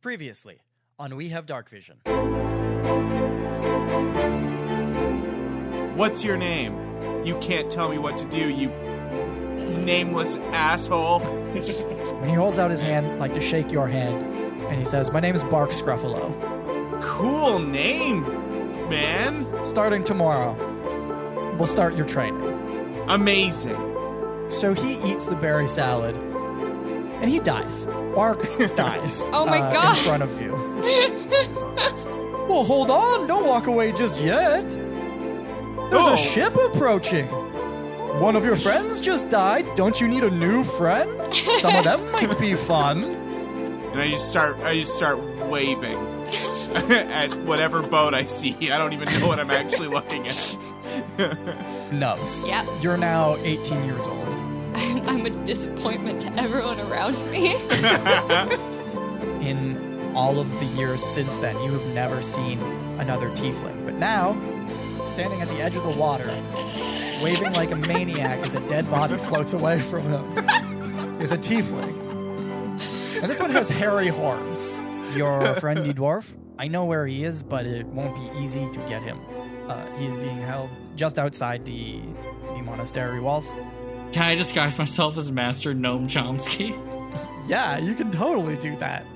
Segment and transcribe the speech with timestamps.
[0.00, 0.60] Previously
[0.96, 1.96] on We Have Dark Vision.
[5.96, 7.24] What's your name?
[7.24, 8.68] You can't tell me what to do, you
[9.84, 11.20] nameless asshole.
[12.18, 14.22] When he holds out his hand, like to shake your hand,
[14.68, 17.00] and he says, My name is Bark Scruffalo.
[17.02, 18.22] Cool name,
[18.88, 19.64] man.
[19.64, 20.54] Starting tomorrow,
[21.56, 22.42] we'll start your training.
[23.08, 23.78] Amazing.
[24.50, 27.86] So he eats the berry salad, and he dies.
[28.18, 28.42] Bark
[28.76, 29.28] dies.
[29.32, 29.96] Oh my uh, God.
[29.96, 30.50] In front of you.
[32.48, 33.28] well, hold on.
[33.28, 34.68] Don't walk away just yet.
[34.70, 36.14] There's Oh.
[36.14, 37.28] a ship approaching.
[38.18, 39.72] One of your friends just died.
[39.76, 41.08] Don't you need a new friend?
[41.60, 43.04] Some of them might be fun.
[43.04, 45.96] And I just start I just start waving
[46.74, 48.72] at whatever boat I see.
[48.72, 50.58] I don't even know what I'm actually looking at.
[51.92, 52.44] Nubz.
[52.48, 52.66] Yep.
[52.82, 54.37] You're now 18 years old.
[55.08, 57.54] I'm a disappointment to everyone around me.
[59.48, 62.60] in all of the years since then, you have never seen
[62.98, 63.86] another tiefling.
[63.86, 64.34] But now,
[65.06, 66.28] standing at the edge of the water,
[67.22, 71.96] waving like a maniac as a dead body floats away from him, is a tiefling.
[73.22, 74.82] And this one has hairy horns.
[75.16, 79.02] Your friendly dwarf, I know where he is, but it won't be easy to get
[79.02, 79.18] him.
[79.66, 82.02] Uh, he's being held just outside the,
[82.54, 83.54] the monastery walls.
[84.12, 86.74] Can I disguise myself as Master Gnome Chomsky?
[87.46, 89.06] Yeah, you can totally do that.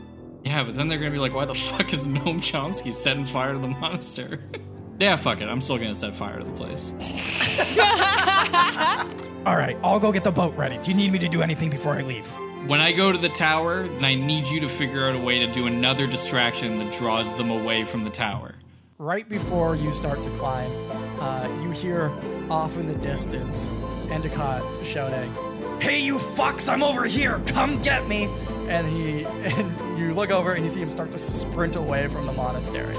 [0.42, 3.52] Yeah, but then they're gonna be like, why the fuck is Gnome Chomsky setting fire
[3.52, 4.38] to the monastery?
[4.98, 5.48] yeah, fuck it.
[5.48, 6.92] I'm still gonna set fire to the place.
[9.46, 10.78] All right, I'll go get the boat ready.
[10.78, 12.24] Do you need me to do anything before I leave?
[12.66, 15.38] When I go to the tower, then I need you to figure out a way
[15.40, 18.54] to do another distraction that draws them away from the tower.
[18.96, 20.70] right before you start to climb,
[21.20, 22.10] uh, you hear
[22.48, 23.70] off in the distance
[24.10, 25.32] Endicott shouting,
[25.80, 26.68] "Hey, you fucks!
[26.68, 27.40] I'm over here!
[27.46, 28.28] Come get me!"
[28.68, 32.26] And he and you look over and you see him start to sprint away from
[32.26, 32.96] the monastery.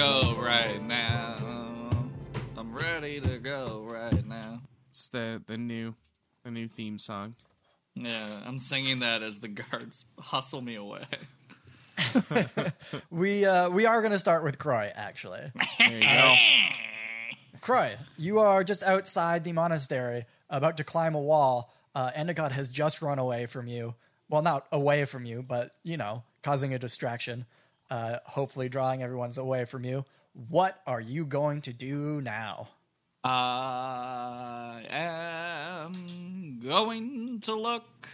[0.00, 1.36] Go right now.
[2.56, 4.62] I'm ready to go right now.
[4.88, 5.94] It's the the new
[6.42, 7.34] the new theme song.
[7.94, 11.04] Yeah, I'm singing that as the guards hustle me away.
[13.10, 15.52] We uh, we are going to start with Kroy actually.
[15.78, 16.34] There you go.
[17.60, 21.74] Kroy, you are just outside the monastery, about to climb a wall.
[21.94, 23.96] Uh, Endicott has just run away from you.
[24.30, 27.44] Well, not away from you, but you know, causing a distraction.
[27.90, 30.04] Uh, hopefully, drawing everyone's away from you.
[30.48, 32.68] What are you going to do now?
[33.24, 38.08] I am going to look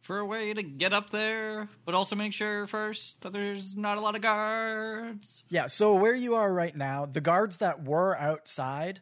[0.00, 3.98] for a way to get up there, but also make sure first that there's not
[3.98, 5.44] a lot of guards.
[5.50, 9.00] Yeah, so where you are right now, the guards that were outside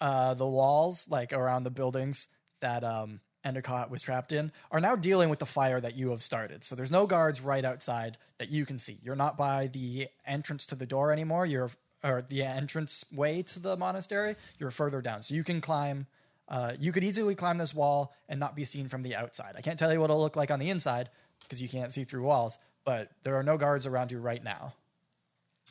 [0.00, 2.28] uh, the walls, like around the buildings
[2.60, 6.22] that um, Endicott was trapped in, are now dealing with the fire that you have
[6.22, 6.62] started.
[6.62, 8.98] So there's no guards right outside that you can see.
[9.02, 11.46] You're not by the entrance to the door anymore.
[11.46, 11.70] You're
[12.02, 14.36] or the entrance way to the monastery.
[14.58, 16.06] You're further down, so you can climb.
[16.48, 19.54] Uh, you could easily climb this wall and not be seen from the outside.
[19.56, 21.10] I can't tell you what it'll look like on the inside
[21.42, 22.58] because you can't see through walls.
[22.84, 24.74] But there are no guards around you right now.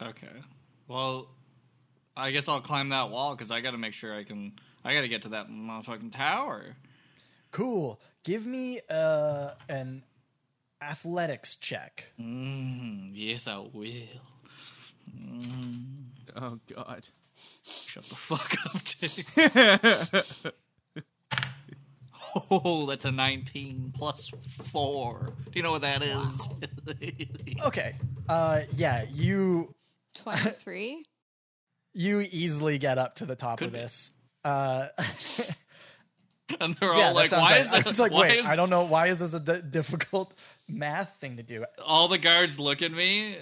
[0.02, 0.28] Okay.
[0.88, 1.30] Well,
[2.16, 4.54] I guess I'll climb that wall because I got to make sure I can.
[4.84, 6.76] I got to get to that motherfucking tower.
[7.52, 8.00] Cool.
[8.24, 10.04] Give me uh, an
[10.82, 12.12] athletics check.
[12.20, 14.04] Mm, yes, I will.
[16.36, 17.08] Oh God.
[17.64, 18.84] Shut the fuck up,
[20.44, 20.54] Dick.
[22.52, 24.30] oh, that's a 19 plus
[24.72, 25.34] 4.
[25.46, 26.50] Do you know what that is?
[27.66, 27.96] Okay.
[28.28, 29.74] Uh, yeah, you
[30.16, 31.04] 23?
[31.94, 33.80] you easily get up to the top of Could be.
[33.80, 34.12] this.
[34.44, 34.88] Uh,
[36.60, 37.62] and they're yeah, all like, why right.
[37.62, 37.86] is this?
[37.86, 38.84] was like, wait, is I don't know.
[38.84, 40.34] Why is this a d- difficult
[40.70, 41.66] math thing to do?
[41.86, 43.38] All the guards look at me.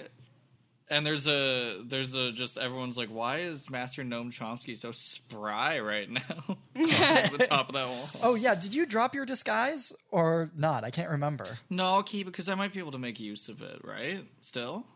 [0.90, 5.80] And there's a there's a just everyone's like, why is Master Gnome Chomsky so spry
[5.80, 8.08] right now at the top of that wall?
[8.22, 10.84] Oh yeah, did you drop your disguise or not?
[10.84, 11.46] I can't remember.
[11.68, 13.82] No, I'll keep it because I might be able to make use of it.
[13.84, 14.24] Right?
[14.40, 14.86] Still,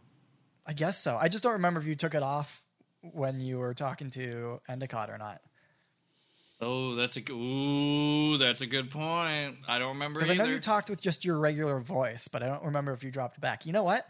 [0.64, 1.18] I guess so.
[1.20, 2.62] I just don't remember if you took it off
[3.02, 5.42] when you were talking to Endicott or not.
[6.64, 9.56] Oh, that's a ooh, that's a good point.
[9.66, 12.46] I don't remember Because I know you talked with just your regular voice, but I
[12.46, 13.66] don't remember if you dropped back.
[13.66, 14.06] You know what?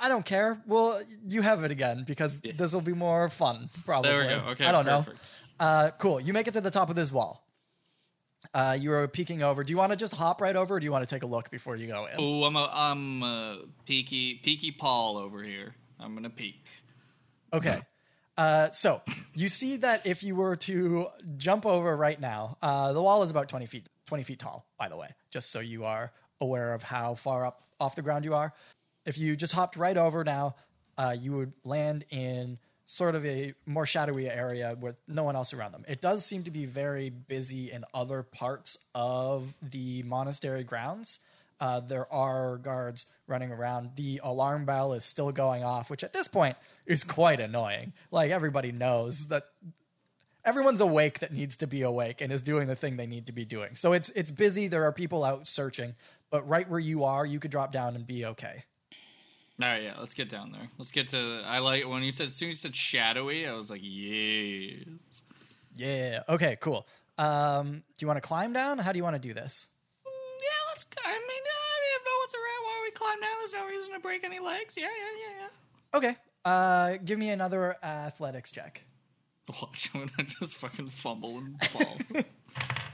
[0.00, 0.58] I don't care.
[0.66, 3.68] Well, you have it again because this will be more fun.
[3.84, 4.10] Probably.
[4.10, 4.50] there we go.
[4.52, 5.30] Okay, I don't perfect.
[5.60, 5.66] know.
[5.66, 6.18] Uh, cool.
[6.18, 7.46] You make it to the top of this wall.
[8.54, 9.62] Uh, you are peeking over.
[9.62, 11.26] Do you want to just hop right over, or do you want to take a
[11.26, 12.14] look before you go in?
[12.16, 15.74] Oh, I'm a I'm a peaky peaky Paul over here.
[16.00, 16.66] I'm gonna peek.
[17.52, 17.82] Okay.
[18.36, 19.02] Uh, so
[19.34, 23.30] you see that if you were to jump over right now, uh, the wall is
[23.30, 24.66] about twenty feet twenty feet tall.
[24.78, 26.10] By the way, just so you are
[26.40, 28.54] aware of how far up off the ground you are.
[29.04, 30.54] If you just hopped right over now,
[30.96, 35.54] uh, you would land in sort of a more shadowy area with no one else
[35.54, 35.84] around them.
[35.86, 41.20] It does seem to be very busy in other parts of the monastery grounds.
[41.60, 43.90] Uh, there are guards running around.
[43.96, 47.92] The alarm bell is still going off, which at this point is quite annoying.
[48.10, 49.44] Like everybody knows that
[50.44, 53.32] everyone's awake that needs to be awake and is doing the thing they need to
[53.32, 53.76] be doing.
[53.76, 54.68] So it's it's busy.
[54.68, 55.94] There are people out searching,
[56.30, 58.64] but right where you are, you could drop down and be okay.
[59.62, 60.70] All right, yeah, let's get down there.
[60.78, 61.42] Let's get to.
[61.44, 64.86] I like when you said as soon as you said shadowy, I was like, yes.
[65.76, 66.20] Yeah.
[66.28, 66.56] Okay.
[66.60, 66.86] Cool.
[67.18, 68.78] Um, do you want to climb down?
[68.78, 69.66] How do you want to do this?
[70.96, 71.16] Yeah, let's.
[71.16, 73.92] I mean, I mean, if no one's around while we climb down, there's no reason
[73.94, 74.74] to break any legs.
[74.76, 75.98] Yeah, yeah, yeah, yeah.
[75.98, 76.16] Okay.
[76.44, 78.84] Uh, give me another athletics check.
[79.48, 81.96] Watch when I just fucking fumble and fall,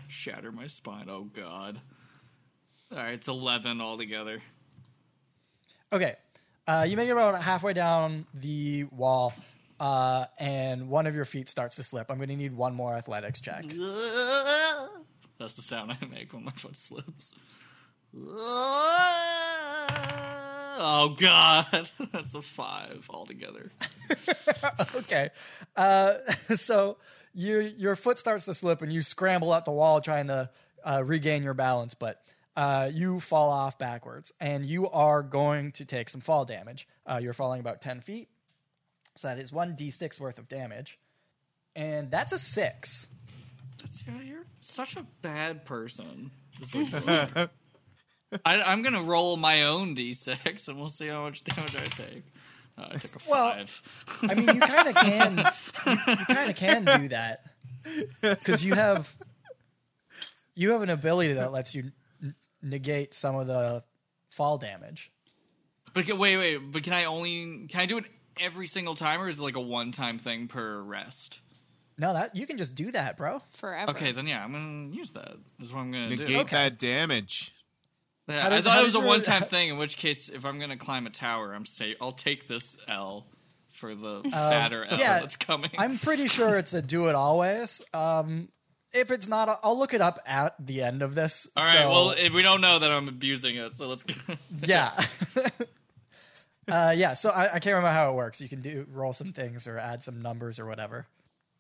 [0.09, 1.07] shatter my spine.
[1.09, 1.81] Oh god.
[2.91, 4.41] All right, it's eleven altogether.
[5.93, 6.17] Okay.
[6.67, 9.33] Uh, you make it about halfway down the wall,
[9.79, 12.11] uh, and one of your feet starts to slip.
[12.11, 13.65] I'm going to need one more athletics check.
[15.39, 17.35] That's the sound I make when my foot slips.
[20.79, 21.67] Oh god,
[22.13, 23.71] that's a five altogether.
[24.97, 25.31] okay.
[25.77, 26.15] Uh,
[26.55, 26.99] so
[27.35, 30.51] you, your foot starts to slip, and you scramble up the wall trying to
[30.85, 32.23] uh, regain your balance, but
[32.57, 36.89] uh, you fall off backwards, and you are going to take some fall damage.
[37.07, 38.29] Uh, you're falling about 10 feet.
[39.17, 40.99] So that is 1d6 worth of damage.
[41.75, 43.07] And that's a six.
[43.83, 46.31] That's, you're, you're such a bad person.
[48.45, 52.25] I, I'm gonna roll my own d6, and we'll see how much damage I take.
[52.79, 53.83] Uh, I took a Well, five.
[54.29, 55.37] I mean, you kind of can.
[55.39, 57.45] You, you kind of can do that
[58.21, 59.15] because you have
[60.55, 61.93] you have an ability that lets you
[62.23, 63.85] n- negate some of the
[64.31, 65.11] fall damage.
[65.95, 66.57] but can- wait, wait.
[66.59, 68.05] But can I only can I do it
[68.41, 71.41] every single time, or is it like a one-time thing per rest?
[71.99, 73.41] No, that you can just do that, bro.
[73.55, 73.93] Forever.
[73.93, 75.37] Okay, then yeah, I'm gonna use that.
[75.59, 76.39] That's what I'm gonna Negate do.
[76.41, 76.57] Okay.
[76.57, 77.53] that damage.
[78.29, 79.69] Yeah, does- I thought it was a one-time thing.
[79.69, 81.97] In which case, if I'm gonna climb a tower, I'm safe.
[82.01, 83.27] I'll take this L
[83.73, 85.71] for the fatter L Um, yeah, that's coming.
[85.79, 87.83] I'm pretty sure it's a do it always.
[87.95, 88.49] Um,
[88.93, 91.47] if it's not, I'll look it up at the end of this.
[91.57, 91.79] All right.
[91.79, 94.03] So- Well, if we don't know that I'm abusing it, so let's.
[94.03, 94.15] go.
[94.63, 95.05] yeah.
[96.69, 97.15] uh, yeah.
[97.15, 98.41] So I, I can't remember how it works.
[98.41, 101.07] You can do roll some things or add some numbers or whatever.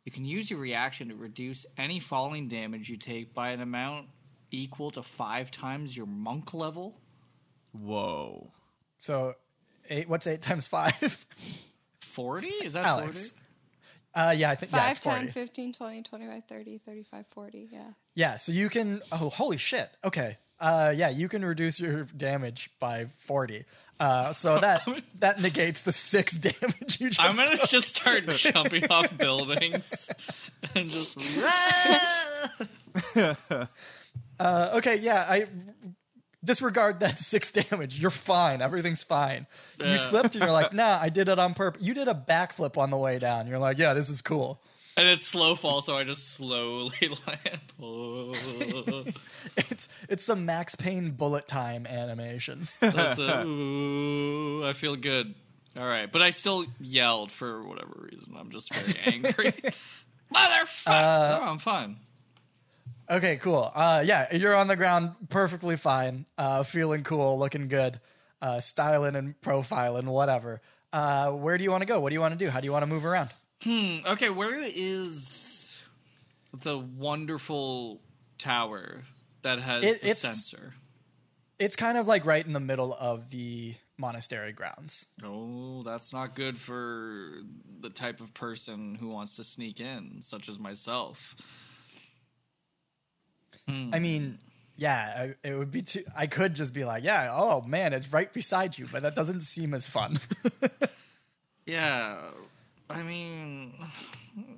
[0.04, 4.06] You can use your reaction to reduce any falling damage you take by an amount
[4.50, 6.98] equal to five times your monk level.
[7.72, 8.52] Whoa.
[8.98, 9.34] So
[9.90, 10.08] eight.
[10.08, 11.26] What's eight times five?
[12.00, 12.46] 40?
[12.46, 13.32] Is that Alex.
[13.32, 13.42] 40?
[14.14, 15.18] Uh, yeah, I think yeah, 5, it's 40.
[15.18, 17.68] 10, 15, 20, 25, 30, 35, 40.
[17.70, 17.80] Yeah.
[18.14, 19.02] Yeah, so you can.
[19.12, 19.90] Oh, holy shit!
[20.02, 23.66] Okay, uh, yeah, you can reduce your damage by forty.
[24.00, 24.80] Uh, so that
[25.18, 27.20] that negates the six damage you just.
[27.20, 30.08] I'm gonna just start jumping off buildings
[30.74, 31.18] and just.
[34.38, 35.46] Uh, okay, yeah, I
[36.44, 37.98] disregard that six damage.
[37.98, 38.62] You're fine.
[38.62, 39.46] Everything's fine.
[39.84, 41.82] You slipped, and you're like, nah, I did it on purpose.
[41.82, 43.46] You did a backflip on the way down.
[43.46, 44.60] You're like, yeah, this is cool.
[44.98, 46.94] And it's slow fall, so I just slowly
[47.26, 47.60] land.
[47.82, 48.34] Oh,
[49.58, 52.66] It's it's some Max Payne bullet time animation.
[52.80, 55.34] That's a, ooh, I feel good.
[55.76, 58.34] All right, but I still yelled for whatever reason.
[58.38, 59.52] I'm just very angry.
[60.34, 60.86] Motherfucker!
[61.40, 61.96] no, I'm fine.
[63.08, 63.70] Okay, cool.
[63.74, 68.00] Uh, yeah, you're on the ground perfectly fine, uh, feeling cool, looking good,
[68.42, 70.60] uh, styling and profiling, whatever.
[70.92, 72.00] Uh, where do you want to go?
[72.00, 72.50] What do you want to do?
[72.50, 73.30] How do you want to move around?
[73.62, 73.98] Hmm.
[74.06, 75.76] Okay, where is
[76.52, 78.00] the wonderful
[78.38, 79.02] tower
[79.42, 80.74] that has It- the it's- sensor?
[81.58, 85.06] It's kind of like right in the middle of the monastery grounds.
[85.24, 87.38] Oh, that's not good for
[87.80, 91.34] the type of person who wants to sneak in, such as myself.
[93.68, 94.38] I mean,
[94.76, 96.04] yeah, I, it would be too.
[96.16, 99.40] I could just be like, yeah, oh man, it's right beside you, but that doesn't
[99.40, 100.20] seem as fun.
[101.66, 102.18] Yeah,
[102.88, 103.72] I mean,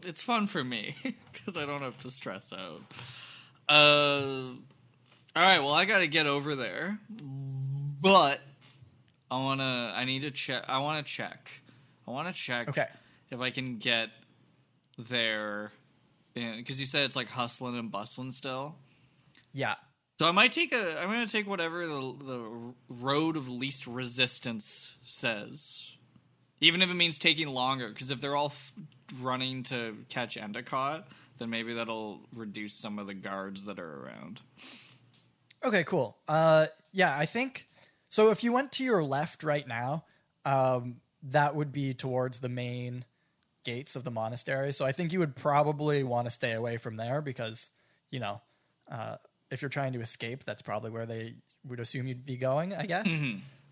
[0.05, 0.95] it's fun for me
[1.33, 2.83] because I don't have to stress out.
[3.67, 4.53] Uh,
[5.35, 5.61] all right.
[5.61, 8.41] Well, I got to get over there, but
[9.31, 9.93] I wanna.
[9.97, 10.65] I need to check.
[10.69, 11.51] I want to check.
[12.07, 12.69] I want to check.
[12.69, 12.89] Okay.
[13.31, 14.11] If I can get
[14.99, 15.73] there,
[16.35, 18.75] because you said it's like hustling and bustling still.
[19.53, 19.75] Yeah.
[20.19, 21.01] So I might take a.
[21.01, 25.97] I'm going to take whatever the the road of least resistance says,
[26.61, 27.89] even if it means taking longer.
[27.89, 28.73] Because if they're all f-
[29.21, 31.07] running to catch Endicott,
[31.39, 34.41] then maybe that'll reduce some of the guards that are around.
[35.65, 36.17] Okay, cool.
[36.27, 37.69] Uh, yeah, I think
[38.11, 38.31] so.
[38.31, 40.05] If you went to your left right now,
[40.45, 43.05] um, that would be towards the main
[43.65, 44.73] gates of the monastery.
[44.73, 47.69] So I think you would probably want to stay away from there because,
[48.11, 48.41] you know,
[48.91, 49.17] uh,
[49.51, 51.35] if you're trying to escape, that's probably where they
[51.67, 52.75] would assume you'd be going.
[52.75, 53.09] I guess.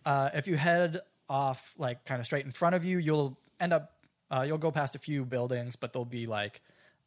[0.04, 3.72] Uh, if you head off like kind of straight in front of you, you'll end
[3.72, 3.92] up
[4.30, 6.60] uh, you'll go past a few buildings, but there'll be like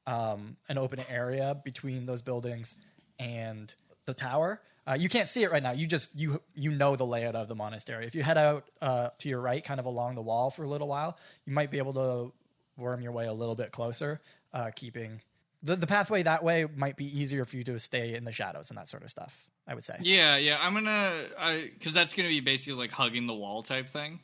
[0.08, 2.76] um, an open area between those buildings
[3.20, 3.74] and
[4.06, 4.62] the tower.
[4.88, 5.72] Uh, you can't see it right now.
[5.72, 8.06] You just you you know the layout of the monastery.
[8.06, 10.68] If you head out uh, to your right, kind of along the wall for a
[10.68, 12.34] little while, you might be able to
[12.76, 14.22] worm your way a little bit closer,
[14.54, 15.22] uh, keeping
[15.63, 18.70] the the pathway that way might be easier for you to stay in the shadows
[18.70, 19.48] and that sort of stuff.
[19.68, 19.98] I would say.
[20.01, 20.58] Yeah, yeah.
[20.60, 24.20] I'm gonna, I because that's gonna be basically like hugging the wall type thing.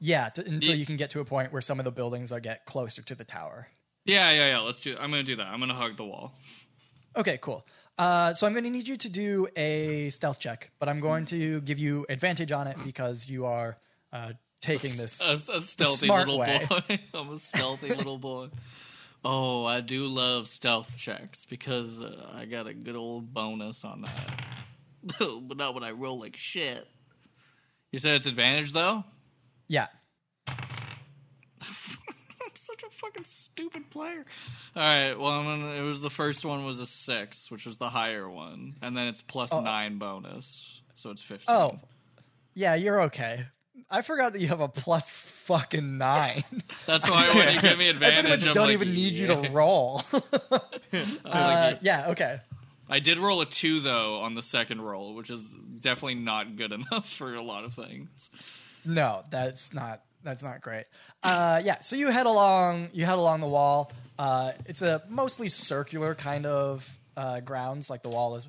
[0.00, 2.30] Yeah, to, until Ye- you can get to a point where some of the buildings
[2.30, 3.66] are get closer to the tower.
[4.04, 4.58] Yeah, yeah, yeah.
[4.60, 4.96] Let's do.
[4.98, 5.46] I'm gonna do that.
[5.46, 6.32] I'm gonna hug the wall.
[7.16, 7.66] Okay, cool.
[7.98, 11.24] Uh, so I'm going to need you to do a stealth check, but I'm going
[11.26, 13.76] to give you advantage on it because you are
[14.12, 15.20] uh, taking this.
[15.20, 16.64] A, a stealthy little way.
[16.68, 16.98] boy.
[17.14, 18.48] I'm a stealthy little boy.
[19.24, 24.02] Oh, I do love stealth checks because uh, I got a good old bonus on
[24.02, 24.44] that.
[25.18, 26.86] but not when I roll like shit.
[27.90, 29.04] You said it's advantage though.
[29.66, 29.86] Yeah.
[30.48, 30.56] I'm
[32.54, 34.24] such a fucking stupid player.
[34.76, 35.14] All right.
[35.14, 38.28] Well, I'm gonna, it was the first one was a six, which was the higher
[38.28, 41.54] one, and then it's plus nine bonus, so it's fifteen.
[41.54, 41.78] Oh,
[42.54, 43.46] yeah, you're okay.
[43.90, 46.44] I forgot that you have a plus fucking nine.
[46.86, 49.14] that's why when you give me I pretty advantage, much I'm don't like, even need
[49.14, 50.02] you to roll.
[51.24, 52.40] Uh, yeah, okay.
[52.88, 56.72] I did roll a two though on the second roll, which is definitely not good
[56.72, 58.30] enough for a lot of things.
[58.86, 60.86] No, that's not that's not great.
[61.22, 63.92] Uh, yeah, so you head along you head along the wall.
[64.18, 67.90] Uh, it's a mostly circular kind of uh, grounds.
[67.90, 68.46] Like the wall is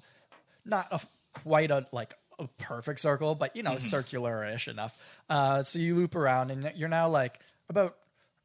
[0.66, 1.02] not a,
[1.34, 4.98] quite a like a perfect circle, but you know, circular-ish enough.
[5.30, 7.98] Uh, so you loop around, and you're now like about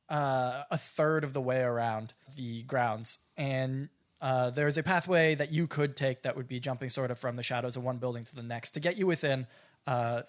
[0.09, 3.89] uh, a third of the way around the grounds, and
[4.21, 7.37] uh, there's a pathway that you could take that would be jumping sort of from
[7.37, 9.47] the shadows of one building to the next to get you within
[9.87, 10.23] uh,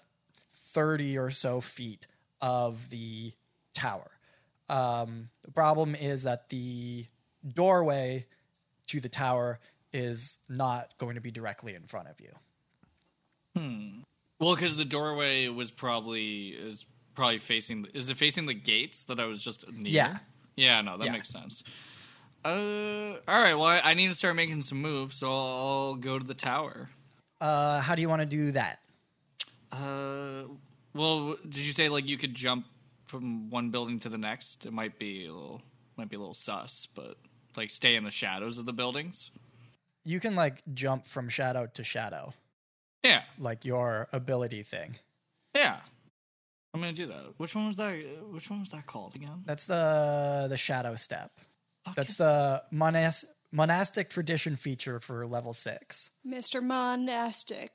[0.72, 2.06] 30 or so feet
[2.40, 3.32] of the
[3.72, 4.10] tower.
[4.68, 7.06] Um, the problem is that the
[7.46, 8.26] doorway
[8.88, 9.60] to the tower
[9.92, 12.32] is not going to be directly in front of you.
[13.56, 16.84] Well, because the doorway was probably is
[17.14, 17.86] probably facing.
[17.94, 19.92] Is it facing the gates that I was just near?
[19.92, 20.18] Yeah.
[20.56, 20.80] Yeah.
[20.82, 21.12] No, that Yeah.
[21.12, 21.62] makes sense.
[22.44, 23.54] Uh, all right.
[23.54, 25.36] Well, I, I need to start making some moves, so I'll,
[25.88, 26.90] I'll go to the tower.
[27.40, 28.78] Uh, how do you want to do that?
[29.72, 30.44] Uh,
[30.94, 32.66] well, did you say like you could jump
[33.06, 34.64] from one building to the next?
[34.66, 35.62] It might be a little,
[35.96, 37.16] might be a little sus, but
[37.56, 39.30] like stay in the shadows of the buildings.
[40.04, 42.32] You can like jump from shadow to shadow,
[43.06, 44.96] Yeah, like your ability thing.
[45.54, 45.76] yeah.
[46.74, 47.34] I'm gonna do that.
[47.38, 47.94] Which one was that?
[48.30, 49.42] Which one was that called again?
[49.46, 51.30] That's the the shadow step.
[51.86, 56.10] Fuck That's the monas- monastic tradition feature for level six.
[56.26, 56.62] Mr.
[56.62, 57.70] Monastic.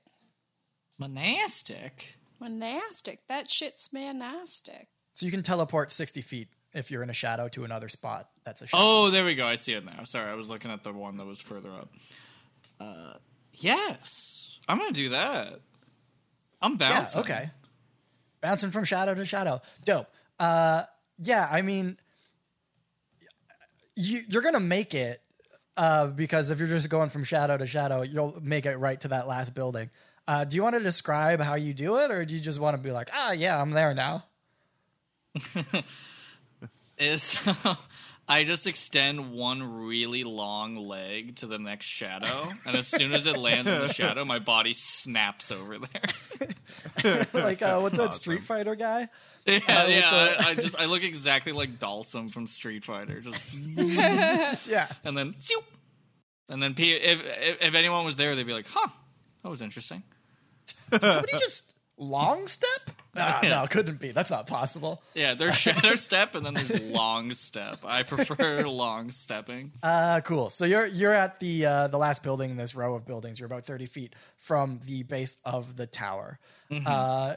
[1.00, 2.16] monastic.
[2.40, 3.20] Monastic.
[3.28, 4.88] That shit's monastic.
[5.16, 8.30] So you can teleport sixty feet if you're in a shadow to another spot.
[8.46, 8.84] That's a shadow.
[8.84, 9.46] Oh, there we go.
[9.48, 10.04] I see it now.
[10.06, 11.90] Sorry, I was looking at the one that was further up.
[12.80, 13.14] Uh,
[13.54, 14.41] yes,
[14.72, 15.60] I'm gonna do that.
[16.62, 17.22] I'm yeah, bouncing.
[17.22, 17.52] okay.
[18.40, 19.62] Bouncing from shadow to shadow.
[19.84, 20.08] Dope.
[20.40, 20.84] Uh,
[21.22, 21.98] yeah, I mean,
[23.98, 25.22] you, you're gonna make it
[25.76, 29.10] uh, because if you're just going from shadow to shadow, you'll make it right to
[29.10, 29.90] that last building.
[30.26, 32.78] Uh, do you want to describe how you do it, or do you just want
[32.78, 34.24] to be like, ah, yeah, I'm there now?
[36.98, 37.38] Is
[38.28, 43.26] I just extend one really long leg to the next shadow, and as soon as
[43.26, 47.26] it lands in the shadow, my body snaps over there.
[47.34, 49.10] like, uh, what's that Street Fighter guy?
[49.46, 49.86] yeah, with yeah.
[49.90, 54.88] the- I, I just I look exactly like Dhalsim from Street Fighter, just Yeah.
[55.04, 55.66] and then zoop.
[56.48, 58.88] and then pe- if, if if anyone was there, they'd be like, "Huh,
[59.44, 60.04] that was interesting."
[60.92, 62.92] Somebody just long step?
[63.44, 64.12] No, couldn't be.
[64.12, 65.02] That's not possible.
[65.14, 67.80] Yeah, there's shadow step and then there's long step.
[67.86, 69.72] I prefer long stepping.
[69.84, 70.50] Uh, cool.
[70.50, 73.40] So you're you're at the uh, the last building in this row of buildings.
[73.40, 76.40] You're about thirty feet from the base of the tower.
[76.86, 77.36] Uh,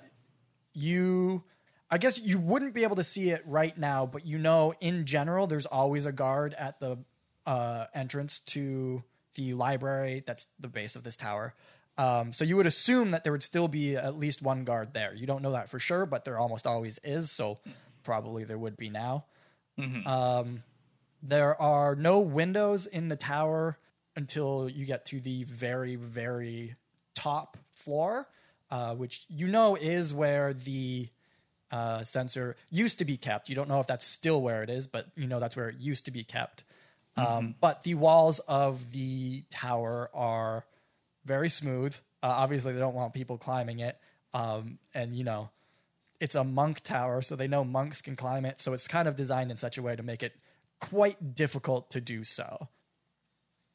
[0.75, 1.43] you,
[1.91, 5.07] I guess you wouldn't be able to see it right now, but you know, in
[5.07, 6.99] general, there's always a guard at the
[7.47, 9.03] uh, entrance to
[9.35, 11.55] the library that's the base of this tower.
[11.97, 15.15] Um, so you would assume that there would still be at least one guard there.
[15.15, 17.31] You don't know that for sure, but there almost always is.
[17.31, 17.59] So
[18.03, 19.25] probably there would be now.
[20.07, 20.63] Um,
[21.23, 23.79] there are no windows in the tower
[24.17, 26.75] until you get to the very, very
[27.15, 28.29] top floor,
[28.71, 31.09] uh, which you know is where the
[31.71, 33.49] uh, sensor used to be kept.
[33.49, 35.77] You don't know if that's still where it is, but you know that's where it
[35.79, 36.65] used to be kept.
[37.17, 40.65] Um, but the walls of the tower are
[41.25, 41.95] very smooth.
[42.23, 43.99] Uh, obviously, they don't want people climbing it.
[44.33, 45.51] Um, and, you know,
[46.21, 48.61] it's a monk tower, so they know monks can climb it.
[48.61, 50.33] So it's kind of designed in such a way to make it
[50.81, 52.69] quite difficult to do so.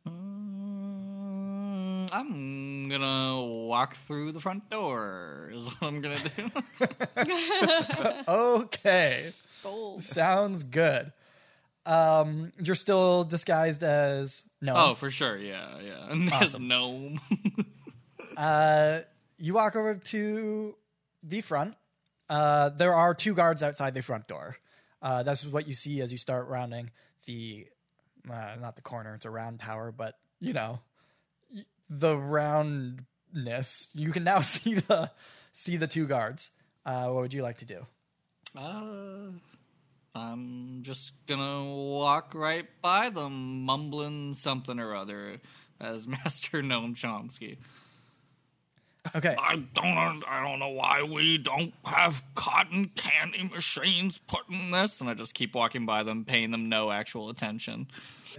[0.08, 5.52] Mm, I'm gonna walk through the front door.
[5.54, 6.52] Is what I'm gonna do.
[8.28, 9.32] Okay.
[9.64, 10.02] Bold.
[10.02, 11.12] Sounds good.
[11.86, 14.74] Um, you're still disguised as no.
[14.76, 15.38] oh, for sure.
[15.38, 16.40] Yeah, yeah.
[16.42, 17.20] As gnome.
[18.38, 19.02] Uh,
[19.38, 20.74] you walk over to
[21.24, 21.76] the front.
[22.30, 24.56] Uh, there are two guards outside the front door.
[25.02, 26.90] Uh, that's what you see as you start rounding
[27.26, 27.68] the,
[28.32, 29.14] uh, not the corner.
[29.16, 30.80] It's a round tower, but you know,
[31.90, 33.90] the roundness.
[33.94, 35.12] You can now see the
[35.52, 36.52] see the two guards.
[36.86, 37.86] Uh, what would you like to do?
[38.58, 39.32] Uh,
[40.16, 45.40] I'm just gonna walk right by them, mumbling something or other
[45.80, 47.58] as Master Gnome Chomsky.
[49.16, 49.36] Okay.
[49.40, 55.02] I don't, I don't know why we don't have cotton candy machines put in this,
[55.02, 57.88] and I just keep walking by them, paying them no actual attention.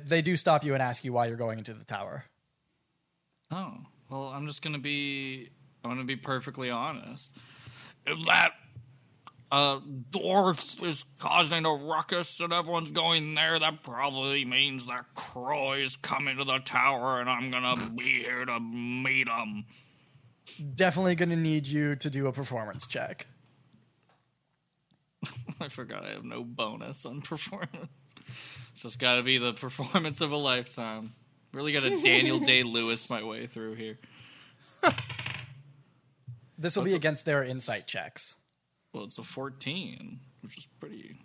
[0.06, 2.24] They do stop you and ask you why you're going into the tower.
[3.50, 3.78] Oh,
[4.10, 5.48] well, I'm just gonna be,
[5.82, 7.32] I'm gonna be perfectly honest.
[8.04, 8.52] That
[9.50, 9.80] uh,
[10.10, 16.38] dwarf is causing a ruckus and everyone's going there, that probably means that Kroy's coming
[16.38, 19.64] to the tower, and I'm gonna be here to meet him.
[20.74, 23.26] Definitely going to need you to do a performance check.
[25.60, 28.14] I forgot I have no bonus on performance.
[28.72, 31.14] It's just got to be the performance of a lifetime.
[31.52, 33.98] Really got to Daniel Day Lewis my way through here.
[36.58, 38.34] This will be against their insight checks.
[38.92, 41.18] Well, it's a 14, which is pretty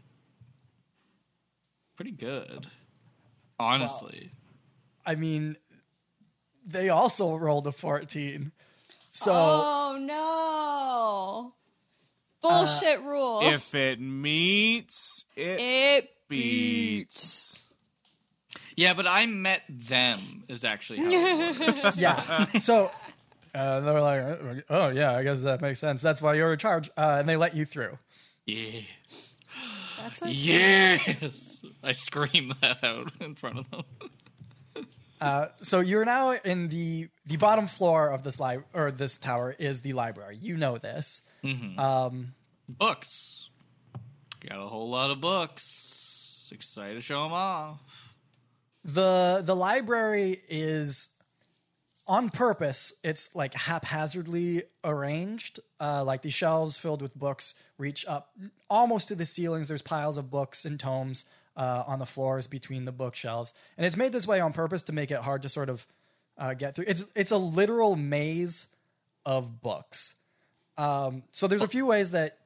[1.95, 2.67] pretty good.
[3.59, 4.31] Honestly.
[5.05, 5.57] I mean,
[6.65, 8.51] they also rolled a 14.
[9.09, 11.53] So Oh no!
[12.41, 13.39] Bullshit uh, rule.
[13.43, 17.63] If it meets, it, it beats.
[18.75, 20.17] Yeah, but I met them
[20.49, 21.97] is actually how it works.
[21.99, 22.57] yeah.
[22.57, 22.91] So
[23.55, 26.01] uh, they're like, oh, yeah, I guess that makes sense.
[26.01, 26.89] That's why you're in charge.
[26.97, 27.97] Uh, and they let you through.
[28.45, 28.81] yeah.
[30.03, 31.63] That's like Yes.
[31.83, 33.83] I scream that out in front of them.
[35.21, 39.55] Uh, so you're now in the the bottom floor of this li- or this tower
[39.57, 40.37] is the library.
[40.39, 41.21] You know this.
[41.77, 42.33] Um,
[42.67, 43.49] Books.
[44.47, 46.49] Got a whole lot of books.
[46.51, 47.79] Excited to show them off.
[48.83, 51.09] the the library is
[52.07, 58.31] on purpose it's like haphazardly arranged uh, like the shelves filled with books reach up
[58.69, 61.25] almost to the ceilings there's piles of books and tomes
[61.57, 64.93] uh, on the floors between the bookshelves and it's made this way on purpose to
[64.93, 65.87] make it hard to sort of
[66.37, 68.67] uh, get through it's it's a literal maze
[69.25, 70.15] of books
[70.77, 72.37] um, so there's a few ways that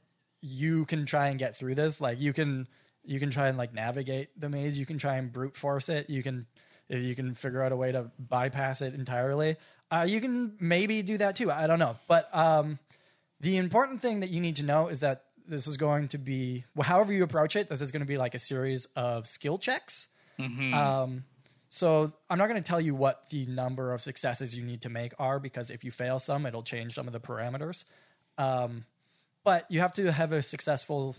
[0.41, 2.00] you can try and get through this.
[2.00, 2.67] Like you can
[3.04, 4.78] you can try and like navigate the maze.
[4.78, 6.10] You can try and brute force it.
[6.10, 6.45] You can
[6.89, 9.56] if you can figure out a way to bypass it entirely.
[9.91, 11.52] Uh, you can maybe do that too.
[11.52, 11.95] I don't know.
[12.08, 12.80] But um,
[13.39, 16.65] the important thing that you need to know is that this is going to be
[16.75, 17.69] well, however you approach it.
[17.69, 20.10] This is going to be like a series of skill checks.
[20.73, 21.23] Um,
[21.69, 24.89] so I'm not going to tell you what the number of successes you need to
[24.89, 27.86] make are because if you fail some, it'll change some of the parameters.
[28.38, 28.86] Um,
[29.43, 31.15] but you have to have a successful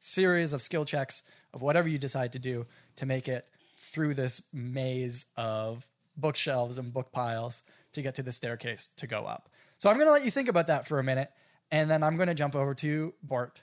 [0.00, 1.22] series of skill checks
[1.54, 3.46] of whatever you decide to do to make it
[3.82, 9.24] through this maze of bookshelves and book piles to get to the staircase to go
[9.24, 9.48] up.
[9.78, 11.30] So I'm going to let you think about that for a minute,
[11.70, 13.60] and then I'm going to jump over to Bort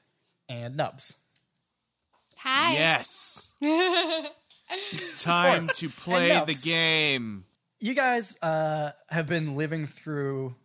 [0.49, 1.15] and Nubz.
[2.37, 2.73] hi.
[2.73, 3.53] Yes.
[3.61, 7.45] it's time to play the game.
[7.79, 10.55] you guys uh, have been living through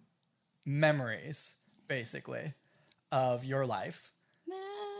[0.64, 1.54] memories,
[1.86, 2.52] basically,
[3.12, 4.10] of your life.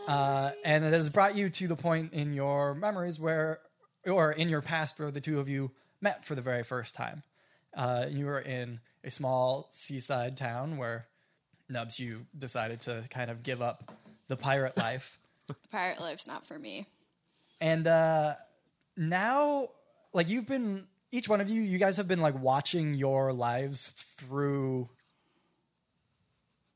[0.07, 3.59] Uh, and it has brought you to the point in your memories where,
[4.05, 7.23] or in your past, where the two of you met for the very first time.
[7.75, 11.07] Uh, you were in a small seaside town where,
[11.71, 13.83] Nubz, you decided to kind of give up
[14.27, 15.19] the pirate life.
[15.71, 16.87] Pirate life's not for me.
[17.61, 18.35] And uh,
[18.97, 19.69] now,
[20.13, 23.91] like you've been, each one of you, you guys have been like watching your lives
[24.17, 24.89] through,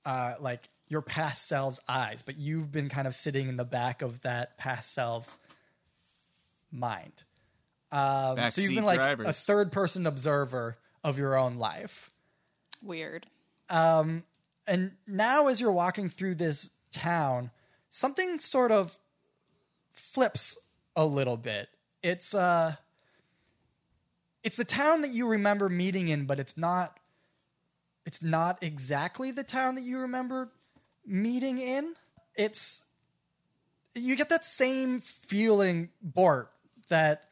[0.06, 4.02] uh, like your past selves' eyes, but you've been kind of sitting in the back
[4.02, 5.38] of that past self's
[6.71, 7.23] mind.
[7.91, 12.12] Um, so you've been like a third person observer of your own life.
[12.84, 13.25] Weird.
[13.69, 14.23] Um,
[14.67, 17.51] and now, as you're walking through this town,
[17.89, 18.97] something sort of
[19.91, 20.58] flips
[20.95, 21.69] a little bit.
[22.03, 22.75] It's uh,
[24.43, 26.99] it's the town that you remember meeting in, but it's not.
[28.05, 30.49] It's not exactly the town that you remember
[31.05, 31.93] meeting in.
[32.36, 32.84] It's
[33.95, 36.51] you get that same feeling, Bort,
[36.89, 37.28] that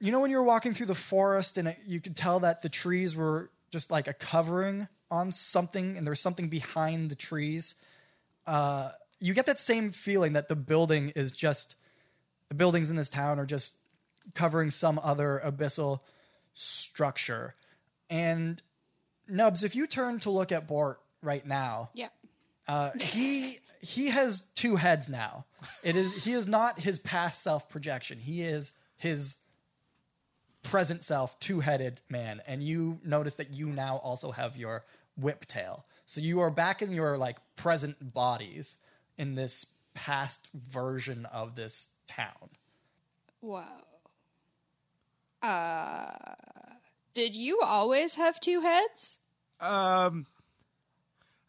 [0.00, 2.68] you know when you're walking through the forest and it, you could tell that the
[2.68, 7.74] trees were just like a covering on something and there's something behind the trees
[8.46, 11.74] uh, you get that same feeling that the building is just
[12.48, 13.74] the buildings in this town are just
[14.34, 16.00] covering some other abyssal
[16.54, 17.54] structure
[18.10, 18.62] and
[19.30, 22.08] nubz if you turn to look at bort right now Yeah.
[22.66, 25.44] uh, he he has two heads now.
[25.84, 28.18] It is he is not his past self projection.
[28.18, 29.36] He is his
[30.62, 32.42] present self, two headed man.
[32.46, 34.84] And you notice that you now also have your
[35.16, 35.86] whip tail.
[36.04, 38.76] So you are back in your like present bodies
[39.16, 42.50] in this past version of this town.
[43.40, 43.64] Wow.
[45.42, 46.34] Uh,
[47.14, 49.18] did you always have two heads?
[49.60, 50.26] Um,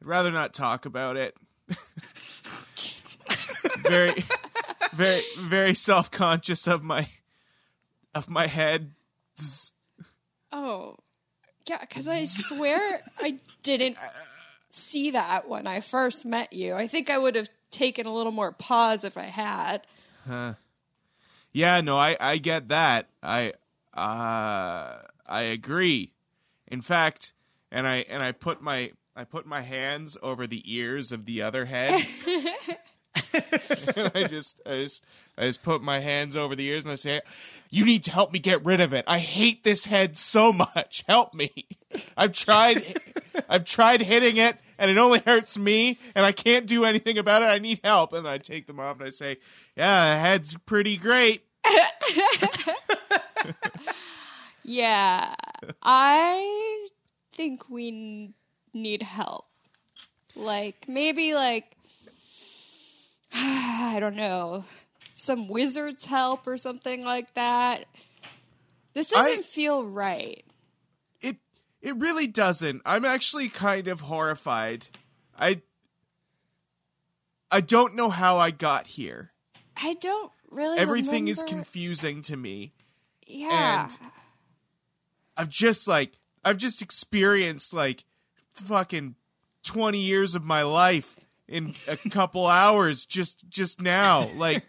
[0.01, 1.35] I'd rather not talk about it.
[3.88, 4.23] very,
[4.93, 7.07] very, very self conscious of my,
[8.19, 8.91] of my head.
[10.51, 10.95] Oh,
[11.67, 13.97] yeah, because I swear I didn't
[14.69, 16.75] see that when I first met you.
[16.75, 19.86] I think I would have taken a little more pause if I had.
[21.51, 23.10] Yeah, no, I, I get that.
[23.23, 23.53] I,
[23.93, 26.13] uh, I agree.
[26.67, 27.34] In fact,
[27.71, 31.41] and I, and I put my, I put my hands over the ears of the
[31.41, 32.05] other head.
[33.95, 35.03] and I just, I just,
[35.39, 37.21] I just put my hands over the ears and I say,
[37.69, 39.06] "You need to help me get rid of it.
[39.08, 41.04] I hate this head so much.
[41.08, 41.52] Help me.
[42.17, 42.84] I've tried,
[43.47, 47.41] I've tried hitting it, and it only hurts me, and I can't do anything about
[47.41, 47.45] it.
[47.45, 49.38] I need help." And I take them off and I say,
[49.75, 51.45] "Yeah, the head's pretty great."
[54.71, 55.34] Yeah,
[55.82, 56.89] I
[57.32, 58.36] think we
[58.71, 59.47] need help.
[60.36, 61.75] Like, maybe, like,
[63.34, 64.65] I don't know,
[65.19, 67.86] some wizard's help or something like that.
[68.93, 70.43] This doesn't I- feel right.
[71.21, 71.38] It
[71.82, 72.82] it really doesn't.
[72.86, 74.88] I'm actually kind of horrified.
[75.38, 75.62] I
[77.51, 79.32] I don't know how I got here.
[79.82, 80.77] I don't really.
[80.79, 82.73] Everything is confusing to me.
[83.27, 83.84] Yeah.
[83.89, 84.12] and-
[85.38, 88.03] I've just like I've just experienced like
[88.51, 89.15] fucking
[89.63, 94.29] 20 years of my life in a couple hours just just now.
[94.36, 94.63] Like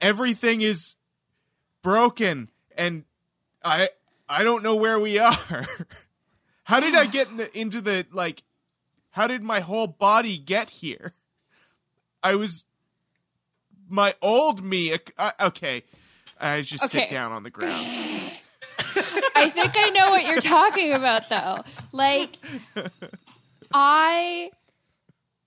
[0.00, 0.96] everything is
[1.82, 3.04] broken and
[3.64, 3.90] I
[4.28, 5.66] I don't know where we are.
[6.64, 8.42] how did I get in the, into the like
[9.10, 11.14] how did my whole body get here?
[12.22, 12.64] I was
[13.88, 14.96] my old me.
[15.18, 15.84] I, okay,
[16.40, 17.86] I just sit down on the ground.
[19.36, 21.62] I think I know what you're talking about, though.
[21.92, 22.38] Like,
[23.72, 24.50] I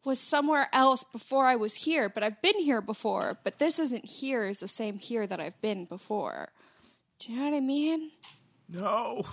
[0.04, 3.38] was somewhere else before I was here, but I've been here before.
[3.44, 6.50] But this isn't here is the same here that I've been before.
[7.20, 8.12] Do you know what I mean?
[8.68, 9.26] No,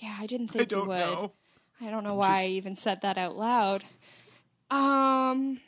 [0.00, 0.96] Yeah, I didn't I think you don't would.
[0.98, 1.32] know.
[1.80, 3.84] I don't know why I even said that out loud.
[4.70, 5.60] Um.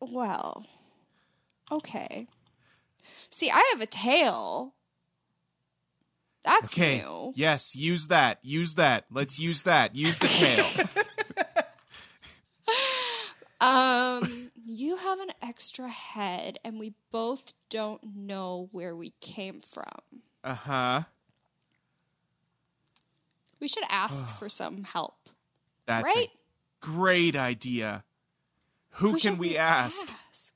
[0.00, 0.66] Well.
[1.70, 2.26] Okay.
[3.30, 4.74] See, I have a tail.
[6.44, 6.98] That's Okay.
[6.98, 7.32] new.
[7.36, 8.38] Yes, use that.
[8.42, 9.04] Use that.
[9.10, 9.94] Let's use that.
[9.94, 10.66] Use the tail.
[13.60, 19.86] Um, you have an extra head, and we both don't know where we came from.
[20.42, 21.02] Uh huh.
[23.60, 25.28] We should ask for some help,
[25.86, 26.26] That's right?
[26.26, 28.02] a great idea.
[28.94, 30.08] Who, Who can should we ask?
[30.10, 30.54] ask?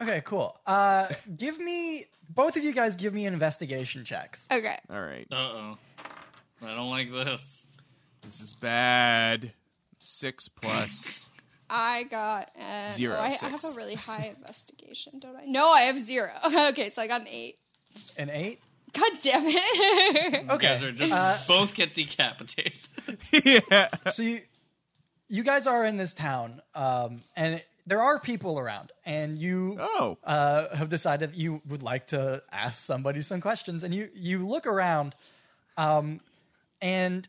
[0.00, 0.56] Okay, cool.
[0.64, 2.94] Uh, give me both of you guys.
[2.94, 4.46] Give me investigation checks.
[4.52, 4.78] Okay.
[4.90, 5.26] All right.
[5.28, 5.78] Uh oh.
[6.64, 7.66] I don't like this.
[8.24, 9.52] This is bad.
[10.02, 11.28] Six plus.
[11.70, 13.42] I got an, Zero, oh, I, I six.
[13.52, 15.44] have a really high investigation, don't I?
[15.46, 16.30] No, I have zero.
[16.70, 17.56] Okay, so I got an eight.
[18.18, 18.60] An eight.
[18.92, 20.42] God damn it!
[20.44, 20.66] You Okay.
[20.66, 22.78] guys are just Uh, both get decapitated.
[23.44, 23.88] yeah.
[24.10, 24.40] so you
[25.28, 29.76] you guys are in this town um and it, there are people around, and you
[29.80, 34.08] Oh, uh, have decided that you would like to ask somebody some questions, and you
[34.14, 35.14] you look around,
[35.76, 36.20] um,
[36.80, 37.26] and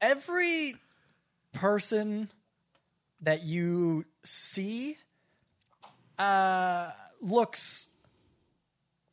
[0.00, 0.76] every
[1.52, 2.30] person
[3.20, 4.96] that you see
[6.18, 7.88] uh, looks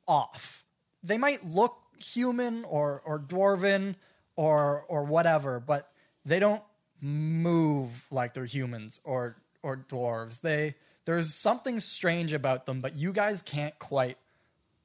[0.08, 0.64] off.
[1.04, 3.96] They might look human or or dwarven
[4.36, 5.92] or or whatever, but
[6.26, 6.64] they don't
[7.02, 10.42] move like they're humans or or dwarves.
[10.42, 10.76] They
[11.06, 14.18] there's something strange about them, but you guys can't quite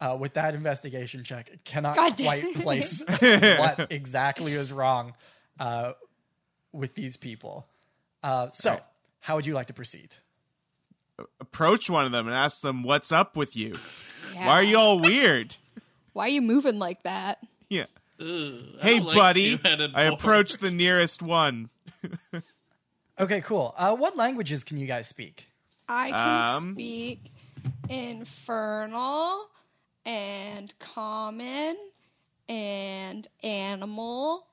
[0.01, 5.15] uh, with that investigation check cannot God quite place what exactly is wrong
[5.59, 5.93] uh,
[6.75, 7.67] with these people.
[8.23, 8.83] Uh, so, Right.
[9.21, 10.17] how would you like to proceed?
[11.39, 13.73] approach one of them and ask them what's up with you.
[14.35, 14.47] Yeah.
[14.49, 15.57] Why are you all weird?
[16.13, 17.39] Why are you moving like that?
[17.69, 17.85] Yeah.
[18.21, 18.27] Ugh,
[18.81, 19.61] Hey, don't like buddy.
[19.65, 20.13] I boar.
[20.19, 21.71] approach the nearest one.
[23.17, 23.73] Okay, cool.
[23.79, 25.49] Uh, what languages can you guys speak?
[25.89, 27.31] I can Um, speak
[27.89, 29.47] infernal
[30.05, 31.77] and common
[32.49, 34.49] and animal.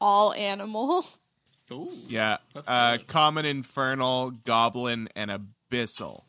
[0.00, 1.06] All animal.
[1.72, 1.90] Ooh.
[2.08, 2.38] Yeah.
[2.66, 6.22] Uh, common, infernal, goblin, and abyssal.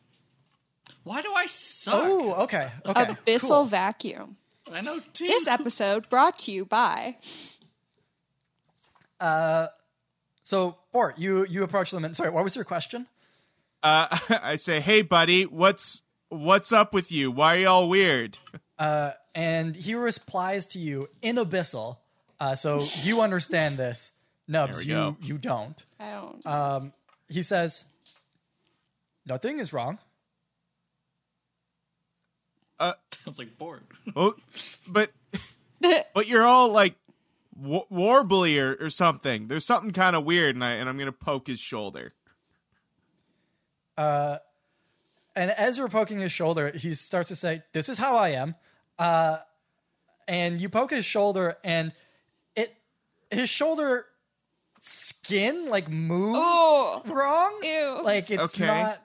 [1.04, 1.94] Why do I suck?
[1.96, 2.70] Oh, okay.
[2.86, 3.04] Okay.
[3.06, 3.64] Abyssal cool.
[3.64, 4.36] vacuum.
[4.72, 5.26] I know two.
[5.26, 7.16] This episode brought to you by.
[9.20, 9.66] Uh,
[10.44, 13.08] So, Bort, you you approach them and sorry, what was your question?
[13.82, 14.06] Uh,
[14.42, 17.30] I say, hey, buddy, what's what's up with you?
[17.30, 18.38] Why are y'all weird?
[18.78, 21.96] Uh, And he replies to you in abyssal.
[22.42, 24.12] Uh, so you understand this.
[24.50, 25.16] Nubz, you go.
[25.20, 25.84] you don't.
[26.00, 26.44] I don't.
[26.46, 26.92] Um,
[27.28, 27.84] he says,
[29.24, 29.98] "Nothing is wrong."
[32.80, 33.82] Sounds like bored.
[34.16, 34.34] Oh,
[34.88, 35.12] but
[36.14, 36.96] but you're all like
[37.60, 39.46] w- warbly or, or something.
[39.46, 42.12] There's something kind of weird, and I and I'm gonna poke his shoulder.
[43.96, 44.38] Uh,
[45.36, 48.56] And as you're poking his shoulder, he starts to say, "This is how I am."
[48.98, 49.38] Uh,
[50.26, 51.94] and you poke his shoulder, and it
[53.32, 54.06] his shoulder
[54.80, 57.02] skin like moves Oh.
[57.06, 57.58] wrong.
[57.62, 58.00] Ew.
[58.04, 58.66] Like it's Okay.
[58.66, 59.02] not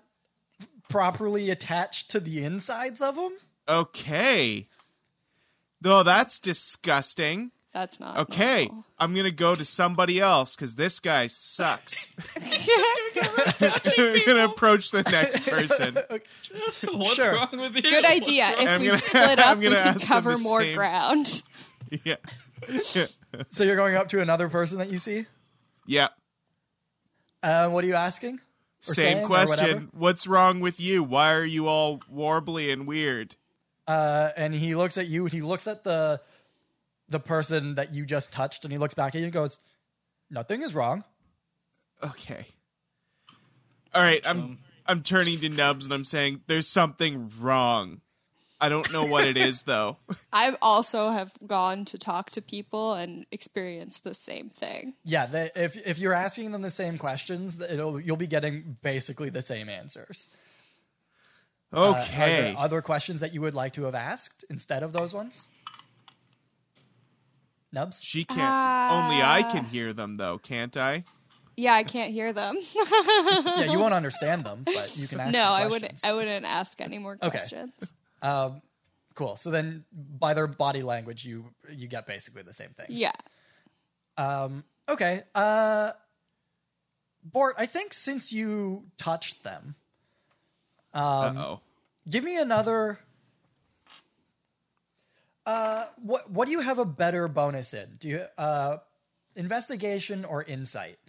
[0.90, 3.32] properly attached to the insides of him.
[3.68, 4.68] Okay.
[5.82, 7.52] Though that's disgusting.
[7.74, 8.18] That's not.
[8.18, 8.86] Okay, normal.
[8.98, 12.08] I'm gonna go to somebody else because this guy sucks.
[13.62, 15.96] I'm gonna approach the next person.
[16.98, 17.34] What's Sure.
[17.36, 17.82] wrong with you?
[17.84, 18.50] Good idea.
[18.58, 20.62] If I'm we gonna- split I'm up, we gonna can ask them cover the more
[20.62, 20.76] same.
[20.76, 21.44] ground.
[22.04, 22.16] Yeah,
[23.50, 25.26] So you're going up to another person that you see.
[25.86, 26.10] yeah.
[27.44, 28.40] Uh, what are you asking?
[28.88, 29.90] Or saying Same or question.
[29.94, 31.04] What's wrong with you?
[31.04, 33.36] Why are you all warbly and weird?
[33.88, 35.24] Uh, and he looks at you.
[35.24, 36.22] and He looks at the
[37.10, 39.60] the person that you just touched, and he looks back at you and goes,
[40.30, 41.04] "Nothing is wrong."
[42.04, 42.46] Okay.
[43.94, 48.02] All right, I'm I'm turning to Nubz and I'm saying there's something wrong.
[48.60, 49.98] I don't know what it is though.
[50.34, 54.96] I also have gone to talk to people and experienced the same thing.
[55.04, 59.30] Yeah, they, if if you're asking them the same questions, it'll you'll be getting basically
[59.30, 60.30] the same answers.
[61.72, 62.42] Uh, are Okay.
[62.54, 65.50] there other questions that you would like to have asked instead of those ones?
[67.76, 68.00] Nubz.
[68.02, 68.40] she can't.
[68.40, 71.04] Uh, only I can hear them though, can't I?
[71.58, 72.56] Yeah, I can't hear them.
[72.76, 75.34] yeah, you won't understand them, but you can ask.
[75.34, 76.00] no, them I wouldn't.
[76.06, 77.42] I wouldn't ask any more Okay.
[78.28, 78.56] Questions.
[78.56, 78.62] Um,
[79.16, 79.36] cool.
[79.36, 82.88] So then, by their body language, you you get basically the same thing.
[82.90, 83.12] Yeah.
[84.18, 85.24] Um, okay.
[85.36, 85.92] Uh,
[87.24, 89.76] Bort, I think since you touched them,
[90.94, 91.60] Uh um, oh.
[92.10, 93.00] give me another.
[95.46, 97.96] Uh, what what do you have a better bonus in?
[98.00, 98.78] Do you uh,
[99.36, 101.00] investigation or insight?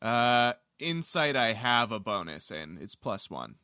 [0.00, 1.34] Uh, insight.
[1.34, 2.78] I have a bonus in.
[2.80, 3.56] It's plus one.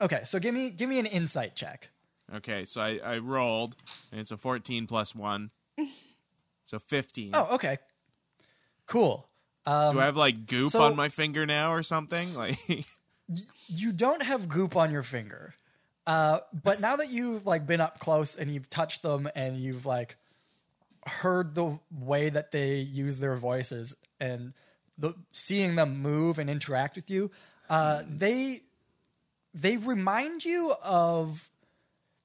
[0.00, 1.90] Okay, so give me give me an insight check.
[2.34, 3.76] Okay, so I, I rolled,
[4.10, 5.50] and it's a 14 plus 1.
[6.68, 7.30] So 15.
[7.32, 7.78] Oh, okay,
[8.86, 9.28] cool.
[9.66, 12.34] Um, Do I have, like, goop so- on my finger now or something?
[12.36, 12.58] Like,
[13.68, 15.54] you don't have goop on your finger.
[16.08, 19.84] Uh, but now that you've like been up close and you've touched them and you've
[19.86, 20.16] like
[21.06, 24.52] heard the way that they use their voices and
[24.98, 27.30] the seeing them move and interact with you,
[27.68, 28.60] uh, they
[29.56, 31.50] they remind you of.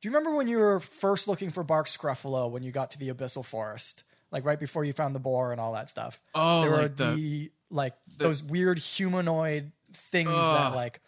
[0.01, 2.97] Do you remember when you were first looking for Bark Scruffalo when you got to
[2.99, 6.19] the Abyssal Forest, like right before you found the boar and all that stuff?
[6.33, 10.99] Oh, there were the- the like those weird humanoid things that like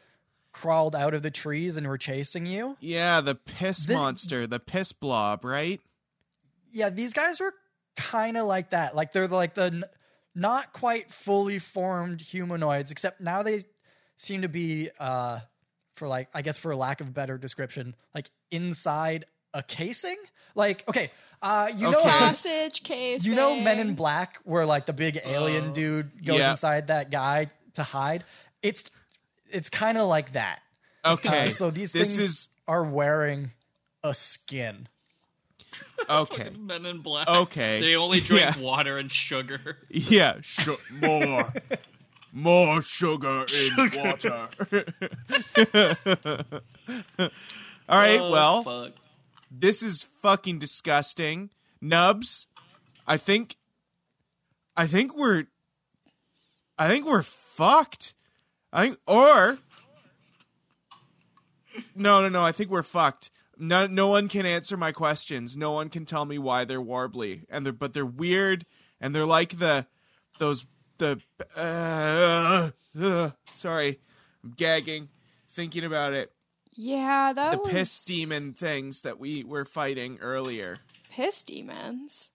[0.51, 2.77] crawled out of the trees and were chasing you.
[2.79, 5.81] yeah, the piss This- monster, the piss blob, right?
[6.71, 7.53] Yeah, these guys are
[7.95, 8.95] kind of like that.
[8.95, 9.83] Like they're like the n-
[10.35, 13.63] not quite fully formed humanoids, except now they
[14.17, 15.39] seem to be uh
[15.93, 20.17] for like I guess for lack of a better description, like inside a casing.
[20.55, 23.25] Like okay, uh you know Sausage case.
[23.25, 25.73] you know Men in Black where like the big alien Oh.
[25.73, 26.51] dude goes Yeah.
[26.51, 28.23] inside that guy to hide.
[28.61, 28.83] It's
[29.49, 30.59] it's kind of like that.
[31.05, 31.47] Okay.
[31.47, 33.51] Uh, so these this things is are wearing
[34.03, 34.87] a skin.
[36.09, 36.49] okay.
[36.59, 37.27] Men in Black.
[37.27, 37.79] Okay.
[37.81, 38.61] They only drink Yeah.
[38.61, 39.77] water and sugar.
[39.89, 40.69] Yeah, sh-
[41.01, 41.53] more,
[42.33, 44.49] more sugar in water.
[47.89, 48.93] All right, Oh, well, fuck.
[49.51, 51.49] this is fucking disgusting.
[51.81, 52.47] Nubz,
[53.05, 53.57] I think,
[54.75, 55.45] I think we're,
[56.79, 58.13] I think we're fucked.
[58.71, 59.57] I think, or,
[61.95, 62.43] no, no, no.
[62.43, 63.29] I think we're fucked.
[63.57, 65.55] No, no one can answer my questions.
[65.55, 68.65] No one can tell me why they're warbly, and they're but they're weird,
[68.99, 69.85] and they're like the
[70.39, 70.65] those
[70.97, 71.19] the.
[71.55, 73.99] Uh, uh, sorry,
[74.43, 75.09] I'm gagging
[75.49, 76.31] thinking about it.
[76.75, 80.79] Yeah, that The was piss demon things that we were fighting earlier
[81.11, 82.31] Piss demons.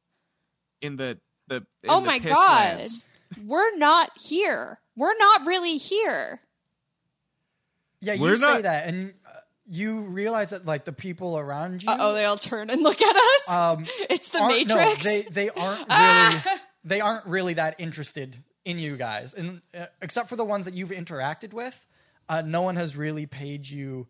[0.81, 1.19] in the
[1.49, 1.57] the.
[1.57, 2.49] In Oh the my piss god.
[2.79, 3.05] lands.
[3.45, 4.79] We're not here.
[4.97, 6.41] We're not really here.
[8.01, 9.31] Yeah, you We're say not- that, and uh,
[9.67, 11.89] you realize that like the people around you.
[11.93, 13.49] Oh, they all turn and look at us.
[13.51, 15.05] um, it's the aren't- no, Matrix.
[15.05, 16.43] they they aren't really
[16.85, 18.37] they aren't really that interested
[18.69, 21.87] in you guys, and uh, except for the ones that you've interacted with,
[22.29, 24.07] uh, no one has really paid you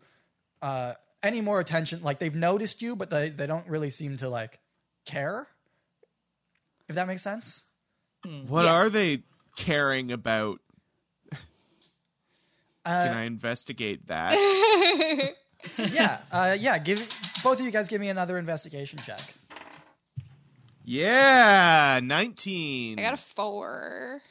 [0.61, 0.93] uh,
[1.23, 2.01] any more attention.
[2.03, 4.59] Like they've noticed you, but they they don't really seem to like
[5.05, 5.47] care.
[6.87, 7.65] If that makes sense.
[8.47, 8.71] What Yeah.
[8.73, 9.23] are they
[9.55, 10.59] caring about?
[12.85, 14.33] Uh, Can I investigate that?
[15.91, 16.79] yeah, uh, yeah.
[16.79, 16.99] Give
[17.43, 19.21] both of you guys give me another investigation check.
[20.83, 22.99] yeah, nineteen.
[22.99, 24.21] I got a four.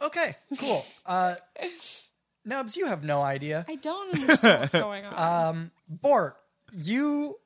[0.00, 0.84] Okay, cool.
[1.06, 1.36] Uh,
[2.46, 3.64] Nubz, you have no idea.
[3.68, 5.14] I don't understand what's going on.
[5.56, 6.36] Um, Bort,
[6.72, 7.38] you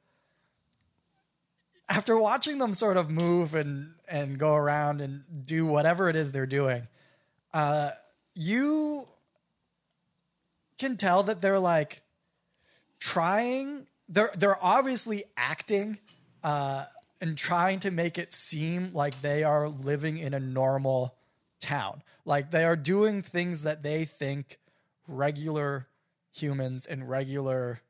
[1.90, 6.32] after watching them sort of move and and go around and do whatever it is
[6.32, 6.86] they're doing,
[7.52, 7.90] uh,
[8.34, 9.06] you
[10.78, 12.02] can tell that they're like
[12.98, 13.86] trying.
[14.08, 15.98] They're they're obviously acting
[16.42, 16.84] uh,
[17.20, 21.14] and trying to make it seem like they are living in a normal
[21.61, 22.03] town.
[22.25, 24.59] Like they are doing things that they think
[25.07, 25.87] regular
[26.33, 27.81] humans and regular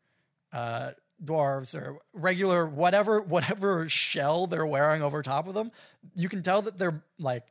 [0.53, 5.71] uh, dwarves or regular whatever whatever shell they're wearing over top of them.
[6.15, 7.45] You can tell that they're like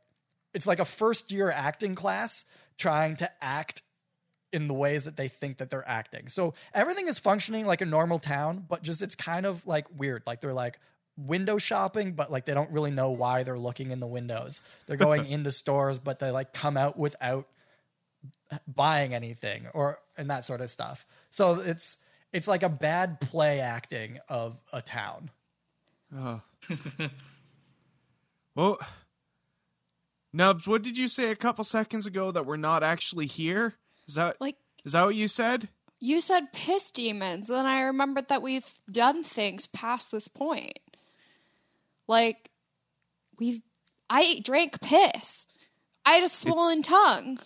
[0.52, 2.44] it's like a first year acting class
[2.76, 3.82] trying to act
[4.52, 6.28] in the ways that they think that they're acting.
[6.28, 10.24] So everything is functioning like a normal town, but just it's kind of like weird.
[10.26, 10.80] Like they're like
[11.26, 14.62] window shopping, but like they don't really know why they're looking in the windows.
[14.86, 17.46] They're going into stores, but they like come out without
[18.66, 21.06] buying anything or and that sort of stuff.
[21.30, 21.98] So it's
[22.32, 25.30] it's like a bad play acting of a town.
[26.16, 26.40] Oh.
[28.54, 28.78] well,
[30.34, 33.74] Nubz, what did you say a couple seconds ago that we're not actually here?
[34.08, 35.68] Is that like is that what you said?
[36.00, 40.78] you said piss demons, and I remembered that we've done things past this point.
[42.10, 42.50] Like
[43.38, 43.62] we've
[44.10, 45.46] I drank piss.
[46.04, 47.38] I had a swollen tongue.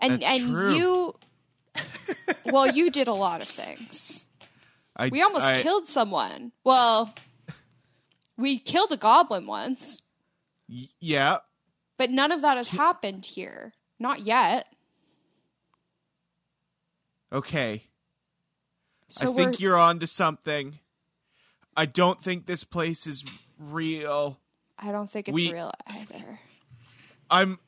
[0.00, 0.74] And and true.
[0.74, 1.14] you
[2.46, 4.26] well, you did a lot of things.
[4.96, 6.52] I, We almost I- killed someone.
[6.64, 7.14] Well,
[8.38, 10.00] we killed a goblin once,
[10.68, 11.38] y- Yeah.
[11.98, 13.74] but none of that has happened here.
[13.98, 14.66] Not yet.
[17.32, 17.84] Okay.
[19.08, 20.78] So I think you're on to something.
[21.76, 23.24] I don't think this place is
[23.58, 24.38] real.
[24.78, 26.40] I don't think it's we- real either.
[27.30, 27.58] I'm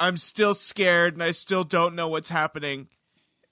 [0.00, 2.88] I'm still scared and I still don't know what's happening.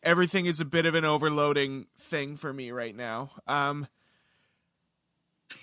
[0.03, 3.31] Everything is a bit of an overloading thing for me right now.
[3.47, 3.87] Um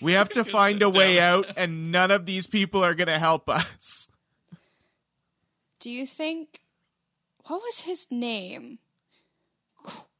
[0.01, 1.45] we have to find a way down.
[1.45, 4.07] out and none of these people are going to help us.
[5.79, 6.61] Do you think
[7.45, 8.79] what was his name?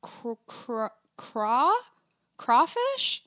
[0.01, 0.85] Cr- cr-
[1.15, 1.73] craw?
[2.37, 3.23] Crawfish?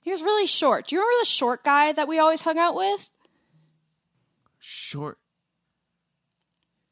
[0.00, 0.86] He was really short.
[0.86, 3.08] Do you remember the short guy that we always hung out with?
[4.58, 5.18] Short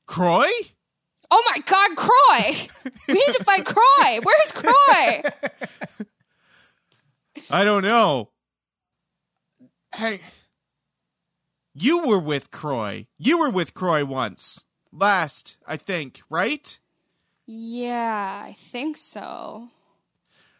[0.06, 0.48] Kroy?
[1.30, 2.92] Oh my god, Kroy!
[3.08, 4.20] we need to find Kroy!
[4.22, 5.22] Where's Kroy?
[7.50, 8.30] I don't know.
[9.94, 10.20] Hey,
[11.74, 13.06] you were with Kroy.
[13.18, 14.64] You were with Kroy once.
[14.92, 16.78] Last, I think, right?
[17.46, 19.68] yeah, I think so.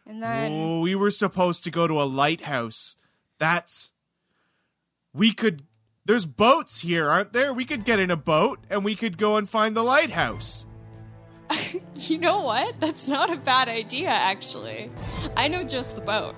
[0.09, 2.97] And then Oh, we were supposed to go to a lighthouse.
[3.37, 3.93] That's.
[5.13, 5.61] We could.
[6.03, 7.53] There's boats here, aren't there?
[7.53, 10.65] We could get in a boat and we could go and find the lighthouse.
[11.95, 12.79] You know what?
[12.79, 14.89] That's not a bad idea, actually.
[15.35, 16.33] I know just the boat.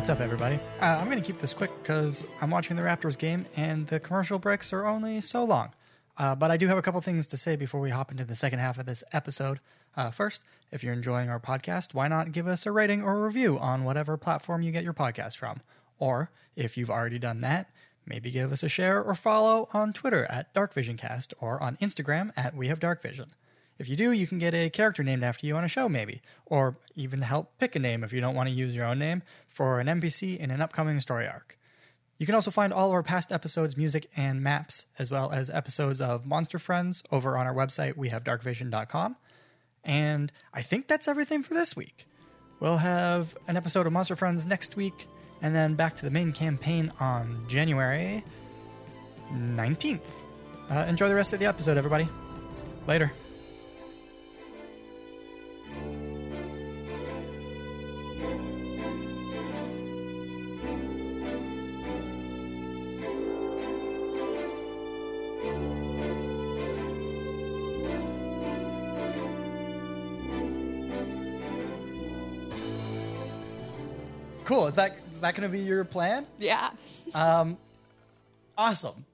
[0.00, 0.58] What's up, everybody?
[0.80, 4.00] Uh, I'm going to keep this quick because I'm watching the Raptors game and the
[4.00, 5.74] commercial breaks are only so long.
[6.16, 8.34] Uh, but I do have a couple things to say before we hop into the
[8.34, 9.60] second half of this episode.
[9.98, 10.42] Uh, first,
[10.72, 13.84] if you're enjoying our podcast, why not give us a rating or a review on
[13.84, 15.60] whatever platform you get your podcast from?
[15.98, 17.68] Or if you've already done that,
[18.06, 22.56] maybe give us a share or follow on Twitter at DarkVisionCast or on Instagram at
[22.56, 23.34] We Have Dark Vision.
[23.80, 26.20] If you do, you can get a character named after you on a show, maybe,
[26.44, 29.22] or even help pick a name if you don't want to use your own name
[29.48, 31.58] for an NPC in an upcoming story arc.
[32.18, 35.48] You can also find all of our past episodes, music, and maps, as well as
[35.48, 39.16] episodes of Monster Friends over on our website, we have wehavedarkvision.com.
[39.82, 42.04] And I think that's everything for this week.
[42.60, 45.08] We'll have an episode of Monster Friends next week,
[45.40, 48.22] and then back to the main campaign on January
[49.32, 50.00] 19th.
[50.68, 52.06] Uh, enjoy the rest of the episode, everybody.
[52.86, 53.10] Later.
[74.60, 74.68] Cool.
[74.68, 76.26] Is that is that going to be your plan?
[76.38, 76.70] Yeah.
[77.14, 77.56] um,
[78.58, 79.06] Awesome.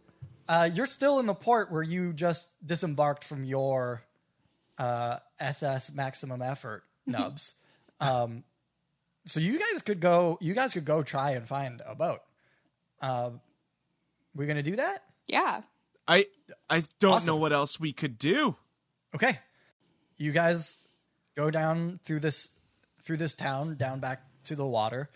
[0.49, 4.03] Uh, you're still in the port where you just disembarked from your
[4.77, 7.55] uh, SS maximum effort nubz.
[8.01, 8.43] um,
[9.25, 10.37] so you guys could go.
[10.41, 12.21] You guys could go try and find a boat.
[13.01, 13.31] Uh,
[14.35, 15.05] we're gonna do that.
[15.29, 15.63] Yeah.
[16.09, 16.27] I
[16.69, 17.27] I don't Awesome.
[17.29, 18.57] know what else we could do.
[19.15, 19.39] Okay.
[20.17, 20.77] You guys
[21.37, 22.49] go down through this
[23.01, 25.11] through this town, down back to the water,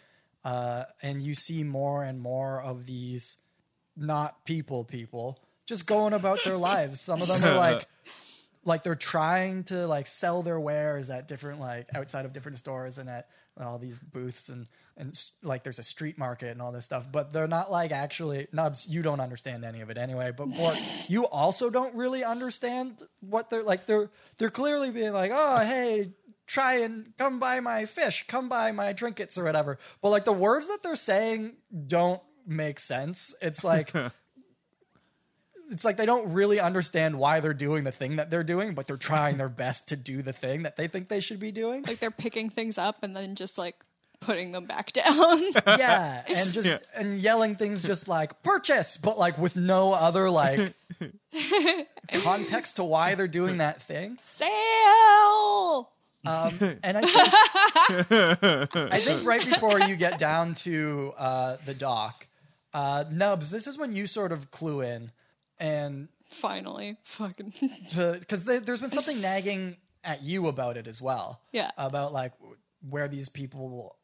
[0.45, 3.37] uh, and you see more and more of these
[3.97, 7.01] not people people just going about their lives.
[7.01, 7.87] Some of them are like
[8.65, 12.99] like they're trying to like sell their wares at different like outside of different stores
[12.99, 13.29] and at
[13.59, 14.67] all these booths and
[14.97, 18.47] and like there's a street market and all this stuff but they're not like actually
[18.55, 20.77] nubz you don't understand any of it anyway but Mort,
[21.09, 26.11] you also don't really understand what they're like they're they're clearly being like oh hey
[26.51, 30.33] try and come buy my fish come buy my trinkets or whatever but like the
[30.33, 31.55] words that they're saying
[31.87, 33.93] don't make sense it's like
[35.71, 38.87] it's like they don't really understand why they're doing the thing that they're doing, but
[38.87, 41.85] they're trying their best to do the thing that they think they should be doing.
[41.87, 43.77] Like they're picking things up and then just like
[44.21, 45.43] putting them back down.
[45.67, 50.75] Yeah, and just and yelling things just like purchase, but like with no other like
[52.23, 54.19] context to why they're doing that thing.
[54.21, 55.91] Sale.
[56.25, 62.27] Um, and I think, I think right before you get down to uh, the dock,
[62.75, 65.13] uh, Nubz, this is when you sort of clue in
[65.59, 66.97] and Finally.
[67.03, 67.53] Fucking.
[67.97, 71.41] because there's been something nagging at you about it as well.
[71.53, 71.71] Yeah.
[71.77, 72.33] About like
[72.89, 73.97] where these people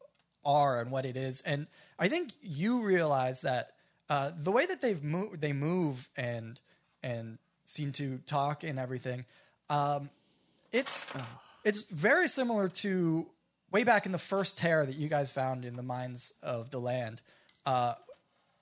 [0.43, 3.71] are and what it is, and I think you realize that
[4.09, 6.59] uh, the way that they've moved, they move and
[7.01, 9.25] and seem to talk and everything,
[9.69, 10.09] um,
[10.71, 11.09] it's
[11.67, 13.27] it's very similar to
[13.71, 16.79] way back in the first tear that you guys found in the mines of the
[16.79, 17.21] land.
[17.65, 17.93] Uh,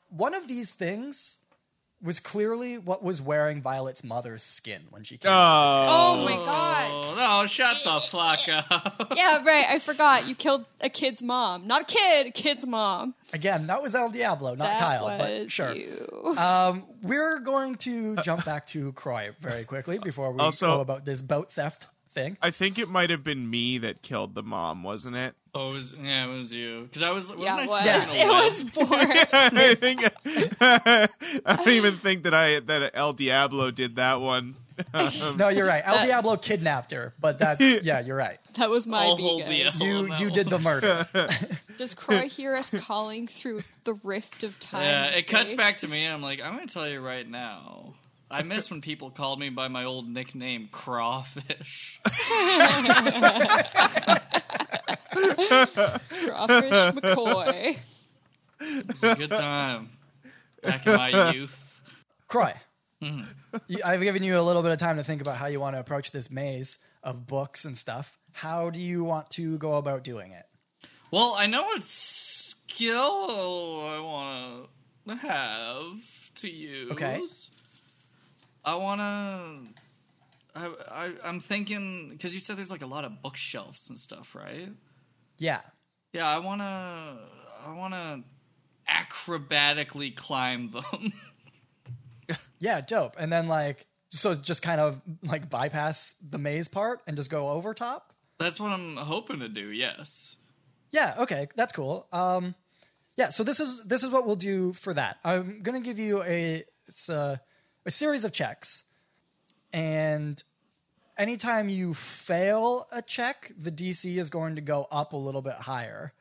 [0.09, 1.37] one of these things
[2.01, 5.31] was clearly what was wearing Violet's mother's skin when she came.
[5.31, 6.91] Oh, Oh my god.
[6.91, 9.13] Oh, no, shut the fuck up.
[9.15, 9.65] Yeah, right.
[9.69, 10.27] I forgot.
[10.27, 11.67] You killed a kid's mom.
[11.67, 13.15] Not a kid, a kid's mom.
[13.33, 15.73] Again, that was El Diablo, not that Kyle, was but sure.
[15.73, 16.35] you.
[16.37, 21.05] Um, we're going to jump back to Kroy very quickly before we Also- go about
[21.05, 22.37] this boat theft thing.
[22.41, 25.35] I think it might have been me that killed the mom, wasn't it?
[25.53, 26.81] Oh, it was, yeah, it was you.
[26.83, 27.31] Because I was.
[27.37, 28.07] yeah, it wasn't I was.
[28.07, 28.43] sitting in a web?
[28.43, 29.11] It was born.
[29.59, 30.03] I think
[31.45, 34.55] I don't even think that I that El Diablo did that one.
[35.37, 35.81] No, you're right.
[35.85, 38.39] El That- Diablo kidnapped her, but that's yeah, you're right.
[38.57, 39.79] That was my I'll B, hold the guys.
[39.81, 41.07] L You you did the murder.
[41.77, 44.81] Does Kroy hear us calling through the rift of time?
[44.83, 46.99] Yeah, and it cuts back to me, and I'm like, I'm going to tell you
[46.99, 47.93] right now.
[48.35, 52.01] I miss when people called me by my old nickname, Crawfish.
[52.03, 52.19] Crawfish
[56.91, 57.79] McCoy.
[58.59, 59.91] It was a good time
[60.61, 61.79] back in my youth.
[62.27, 62.55] Kroy,
[63.01, 63.23] mm-hmm.
[63.67, 65.77] you, I've given you a little bit of time to think about how you want
[65.77, 68.19] to approach this maze of books and stuff.
[68.33, 70.45] How do you want to go about doing it?
[71.09, 74.67] Well, I know what skill I want
[75.07, 76.91] to have to use.
[76.91, 77.21] Okay.
[78.65, 79.59] I wanna.
[80.55, 84.35] I, I I'm thinking because you said there's like a lot of bookshelves and stuff,
[84.35, 84.69] right?
[85.37, 85.61] Yeah.
[86.11, 87.19] Yeah, I wanna.
[87.65, 88.23] I wanna
[88.89, 91.13] acrobatically climb them.
[92.59, 93.15] Yeah, dope.
[93.19, 97.49] And then like so just kind of like bypass the maze part and just go
[97.49, 98.13] over top.
[98.39, 99.67] That's what I'm hoping to do.
[99.69, 100.35] Yes.
[100.91, 102.07] Yeah, okay, that's cool.
[102.11, 102.55] Um
[103.17, 105.17] yeah, so this is this is what we'll do for that.
[105.23, 107.41] I'm going to give you a it's a,
[107.85, 108.83] a series of checks.
[109.73, 110.41] And
[111.17, 115.55] anytime you fail a check, the DC is going to go up a little bit
[115.55, 116.13] higher.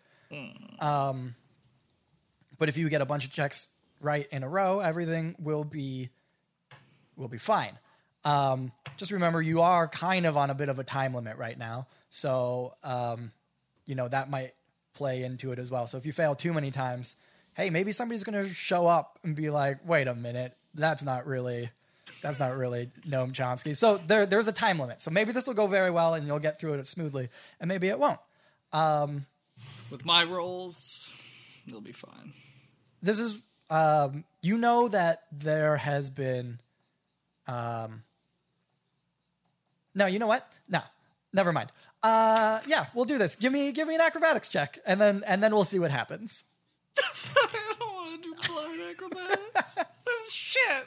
[0.81, 1.35] Um
[2.59, 3.69] but if you get a bunch of checks
[4.01, 6.11] right in a row, everything will be
[7.17, 7.79] will be fine.
[8.25, 11.59] Um, just remember, you are kind of on a bit of a time limit right
[11.59, 13.33] now, so um,
[13.87, 14.55] you know that might
[14.95, 15.87] play into it as well.
[15.87, 17.17] So if you fail too many times,
[17.55, 21.27] hey, maybe somebody's going to show up and be like, "Wait a minute, that's not
[21.27, 21.71] really."
[22.21, 23.75] That's not really Noam Chomsky.
[23.77, 25.01] So there, there's a time limit.
[25.03, 27.29] So maybe this will go very well and you'll get through it smoothly,
[27.61, 28.21] and maybe it won't.
[29.91, 31.09] With my rolls,
[31.67, 32.33] it'll be fine.
[33.03, 33.39] this is
[33.71, 36.61] um, you know that there has been
[37.47, 38.03] um
[39.95, 40.81] no you know what no
[41.33, 41.71] never mind
[42.03, 45.43] uh yeah we'll do this give me give me an acrobatics check and then and
[45.43, 46.45] then we'll see what happens
[46.99, 49.77] I don't want to do blind acrobatics.
[50.25, 50.87] this shit.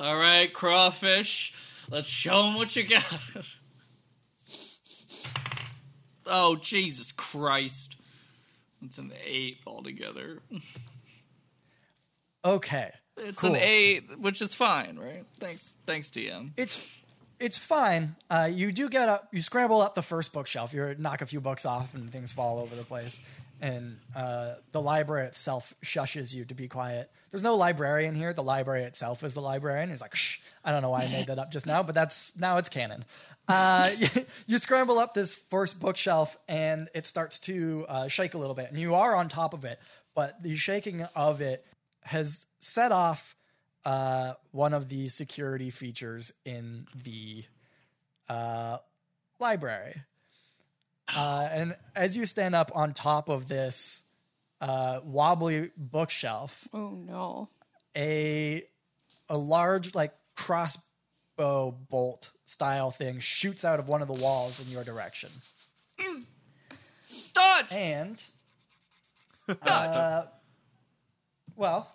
[0.00, 1.52] All right, crawfish.
[1.90, 3.04] Let's show them what you got.
[6.26, 7.96] Oh, Jesus Christ.
[8.84, 10.38] It's an eight altogether.
[12.44, 13.50] okay It's Cool.
[13.50, 15.24] an eight, which is fine, right?
[15.40, 16.50] Thanks, thanks, DM.
[16.56, 16.96] it's
[17.40, 21.22] it's fine uh you do get up you scramble up the first bookshelf you knock
[21.22, 23.20] a few books off and things fall over the place
[23.62, 27.10] and uh the library itself shushes you to be quiet.
[27.30, 28.34] There's no librarian here.
[28.34, 29.88] The library itself is the librarian.
[29.88, 30.40] He's like shh.
[30.64, 33.04] I don't know why i made that up just now but that's now it's canon.
[33.48, 34.08] Uh you,
[34.46, 38.70] you scramble up this first bookshelf and it starts to uh, shake a little bit
[38.70, 39.78] and you are on top of it
[40.14, 41.64] but the shaking of it
[42.02, 43.36] has set off
[43.84, 47.44] uh, one of the security features in the
[48.28, 48.78] uh,
[49.38, 50.02] library.
[51.16, 54.02] Uh, and as you stand up on top of this
[54.60, 57.48] uh, wobbly bookshelf, Oh no.
[57.96, 58.64] a
[59.28, 64.68] a large like crossbow bolt style thing shoots out of one of the walls in
[64.68, 65.30] your direction.
[67.34, 67.66] Dodge!
[67.70, 68.22] And
[69.48, 69.58] Dodge!
[69.66, 70.22] uh,
[71.56, 71.90] well,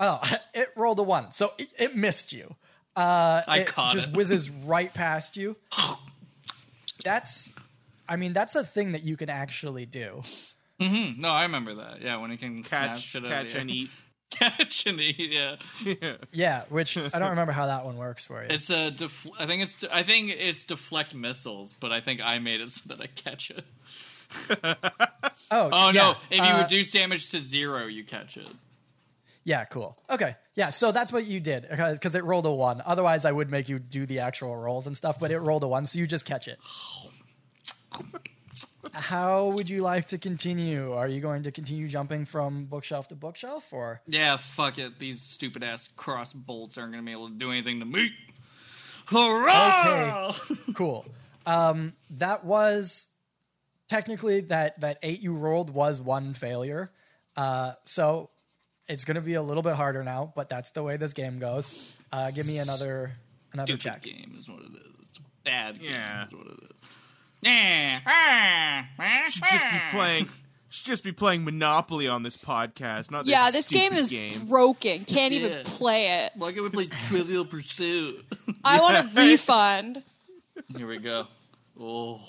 [0.00, 0.20] oh,
[0.54, 2.54] it rolled a one, so it, it missed you.
[2.96, 4.14] Uh, I it caught just it.
[4.16, 5.56] whizzes right past you.
[7.04, 7.50] That's,
[8.08, 10.22] I mean, that's a thing that you can actually do.
[10.80, 11.18] Mhm.
[11.18, 12.00] No, I remember that.
[12.02, 13.90] Yeah, when it can snap Catch, shit out catch and eat.
[14.30, 15.56] Catch and eat, yeah.
[16.32, 18.48] Yeah, which I don't remember how that one works for you.
[18.50, 22.38] It's a def- I think it's I think it's deflect missiles, but I think I
[22.38, 23.64] made it so that I catch it.
[25.50, 26.14] oh, Oh yeah, no!
[26.30, 28.46] If you uh, reduce damage to zero, you catch it.
[29.44, 29.96] Yeah, cool.
[30.10, 30.36] Okay.
[30.56, 32.82] Yeah, so that's what you did because it rolled a one.
[32.84, 35.68] Otherwise, I would make you do the actual rolls and stuff, but it rolled a
[35.68, 36.58] one, so you just catch it.
[38.92, 40.92] How would you like to continue?
[40.92, 44.98] Are you going to continue jumping from bookshelf to bookshelf or Yeah, fuck it.
[44.98, 48.10] These stupid ass cross bolts aren't gonna be able to do anything to me.
[49.06, 50.32] Hurrah!
[50.74, 51.06] cool.
[51.46, 53.08] Um, that was
[53.88, 56.90] technically that that eight you rolled was one failure.
[57.36, 58.30] Uh, so
[58.88, 61.38] it's going to be a little bit harder now, but that's the way this game
[61.38, 61.96] goes.
[62.12, 63.12] Uh, give me another
[63.52, 64.02] another Stupid check.
[64.02, 64.94] game is what it is.
[65.00, 66.26] It's bad game Yeah.
[66.26, 66.70] is what it is.
[67.40, 68.84] Yeah.
[69.28, 70.28] Should just be playing.
[70.70, 73.10] Should just be playing Monopoly on this podcast.
[73.10, 74.46] Not this Yeah, this game is game.
[74.46, 75.04] broken.
[75.06, 76.32] Can't even play it.
[76.36, 78.24] Why can't we play Trivial Pursuit?
[78.64, 80.02] I want a refund.
[80.76, 81.26] Here we go.
[81.80, 82.20] Oh,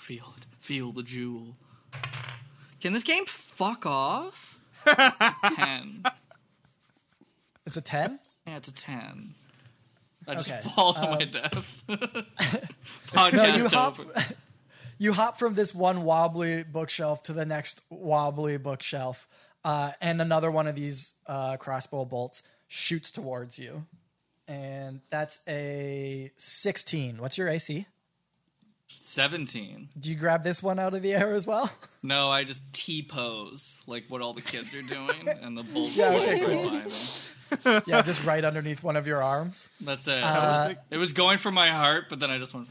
[0.00, 0.46] feel it.
[0.60, 1.56] Feel the jewel.
[2.80, 4.58] Can this game fuck off?
[4.84, 6.02] 10.
[7.64, 8.18] It's a ten.
[8.46, 9.34] Yeah, it's a 10.
[10.26, 11.82] I just Okay, fall to my death.
[13.08, 13.98] Podcast No, you hop.
[14.98, 19.28] you hop from this one wobbly bookshelf to the next wobbly bookshelf,
[19.64, 23.84] uh, and another one of these uh, crossbow bolts shoots towards you,
[24.46, 27.18] and that's a sixteen.
[27.18, 27.86] What's your AC?
[29.02, 29.88] 17.
[29.98, 31.70] Do you grab this one out of the air as well?
[32.04, 35.86] No, I just T pose like what all the kids are doing, and the bull
[35.86, 36.40] Yeah, okay,
[37.60, 37.82] cool.
[37.86, 39.68] yeah, just right underneath one of your arms.
[39.80, 40.20] That's it.
[40.20, 42.66] Uh, it was going for my heart, but then I just went.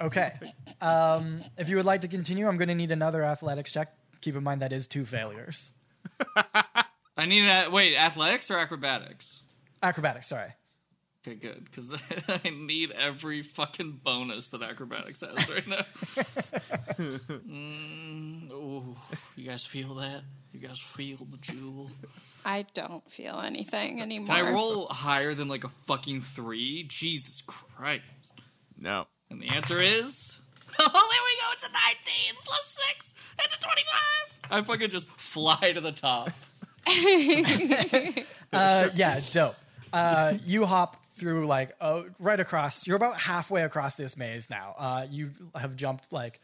[0.00, 0.32] Okay.
[0.80, 3.92] Um, if you would like to continue, I'm going to need another athletics check.
[4.20, 5.72] Keep in mind that is two failures.
[7.16, 9.42] I need a wait, athletics or acrobatics?
[9.82, 10.52] Acrobatics, sorry.
[11.24, 11.94] Okay, good, because
[12.44, 15.76] I need every fucking bonus that acrobatics has right now.
[17.48, 18.96] mm, oh,
[19.36, 20.22] you guys feel that?
[20.52, 21.92] You guys feel the jewel?
[22.44, 24.34] I don't feel anything anymore.
[24.34, 26.82] Can I roll higher than like a fucking three?
[26.88, 28.32] Jesus Christ!
[28.76, 29.06] No.
[29.30, 30.38] And the answer is.
[30.78, 31.52] Oh, there we go.
[31.52, 33.14] It's a 19 plus 6.
[33.36, 34.00] That's a 25.
[34.50, 36.30] I fucking just fly to the top.
[38.54, 39.54] Uh, yeah, dope.
[39.92, 42.84] Uh, you hop through like uh, right across.
[42.84, 44.74] You're about halfway across this maze now.
[44.76, 46.40] Uh, you have jumped like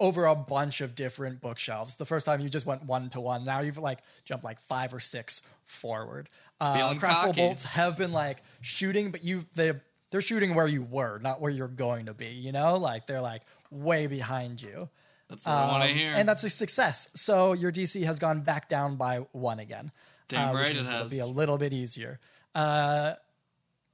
[0.00, 1.96] over a bunch of different bookshelves.
[1.96, 3.44] The first time you just went one to one.
[3.44, 6.30] Now you've like jumped like five or six forward.
[6.58, 7.40] Uh, crossbow cocky.
[7.42, 9.72] bolts have been like shooting, but you they
[10.10, 12.28] they're shooting where you were, not where you're going to be.
[12.28, 14.88] You know, like they're like way behind you.
[15.28, 16.12] That's what I want to Um, hear.
[16.14, 17.08] And that's a success.
[17.14, 19.92] So your DC has gone back down by one again.
[20.28, 21.10] Damn uh, right it means It'll has.
[21.10, 22.18] be a little bit easier.
[22.54, 23.14] Uh,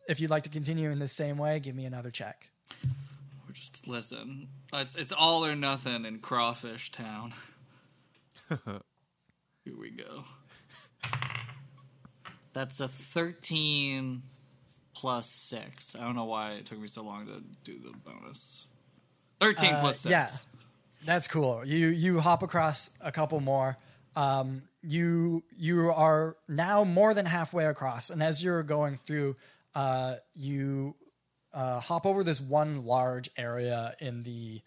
[0.08, 2.48] if you'd like to continue in the same way, give me another check.
[3.48, 4.48] Or just listen.
[4.72, 7.32] It's it's all or nothing in Crawfish Town.
[8.48, 10.24] Here we go.
[12.52, 14.22] That's a 13
[14.94, 15.94] plus 6.
[15.96, 18.66] I don't know why it took me so long to do the bonus.
[19.40, 20.10] 13 Uh, plus 6.
[20.10, 20.30] Yeah,
[21.04, 21.62] that's cool.
[21.64, 23.76] You you hop across a couple more.
[24.14, 29.36] Um, you you are now more than halfway across, and as you're going through,
[29.76, 30.96] uh, you
[31.52, 34.62] uh, hop over this one large area in the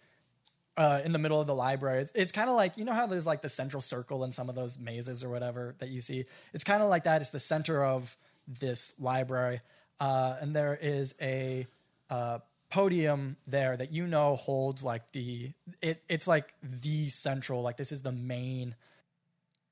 [0.77, 2.03] uh, in the middle of the library.
[2.03, 4.49] It's, it's kind of like you know how there's like the central circle in some
[4.49, 6.25] of those mazes or whatever that you see.
[6.53, 7.21] It's kind of like that.
[7.21, 8.15] It's the center of
[8.47, 9.61] this library,
[9.99, 11.65] uh, and there is a
[12.11, 12.39] uh,
[12.69, 15.51] podium there that you know holds like the
[15.81, 16.03] it.
[16.07, 17.63] It's like the central.
[17.63, 18.75] Like this is the main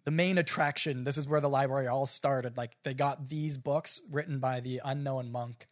[0.08, 1.04] the main attraction.
[1.04, 2.56] This is where the library all started.
[2.56, 5.68] Like they got these books written by the unknown monk.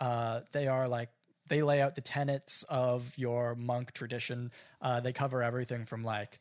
[0.00, 1.10] Uh, they are like
[1.50, 4.52] they lay out the tenets of your monk tradition.
[4.80, 6.40] Uh, they cover everything from like,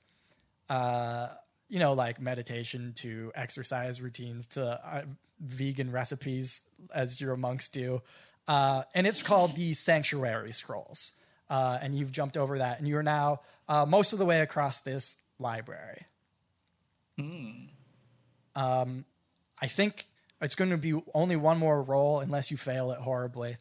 [0.70, 1.28] uh,
[1.68, 5.02] you know, like meditation to exercise routines to uh,
[5.42, 6.62] vegan recipes,
[6.96, 8.02] as your monks do.
[8.48, 11.12] Uh, and it's called the Sanctuary Scrolls.
[11.50, 14.80] Uh, and you've jumped over that, and you're now uh, most of the way across
[14.80, 16.06] this library.
[17.20, 19.06] Um,
[19.62, 20.08] I think
[20.42, 23.58] it's going to be only one more roll unless you fail it horribly,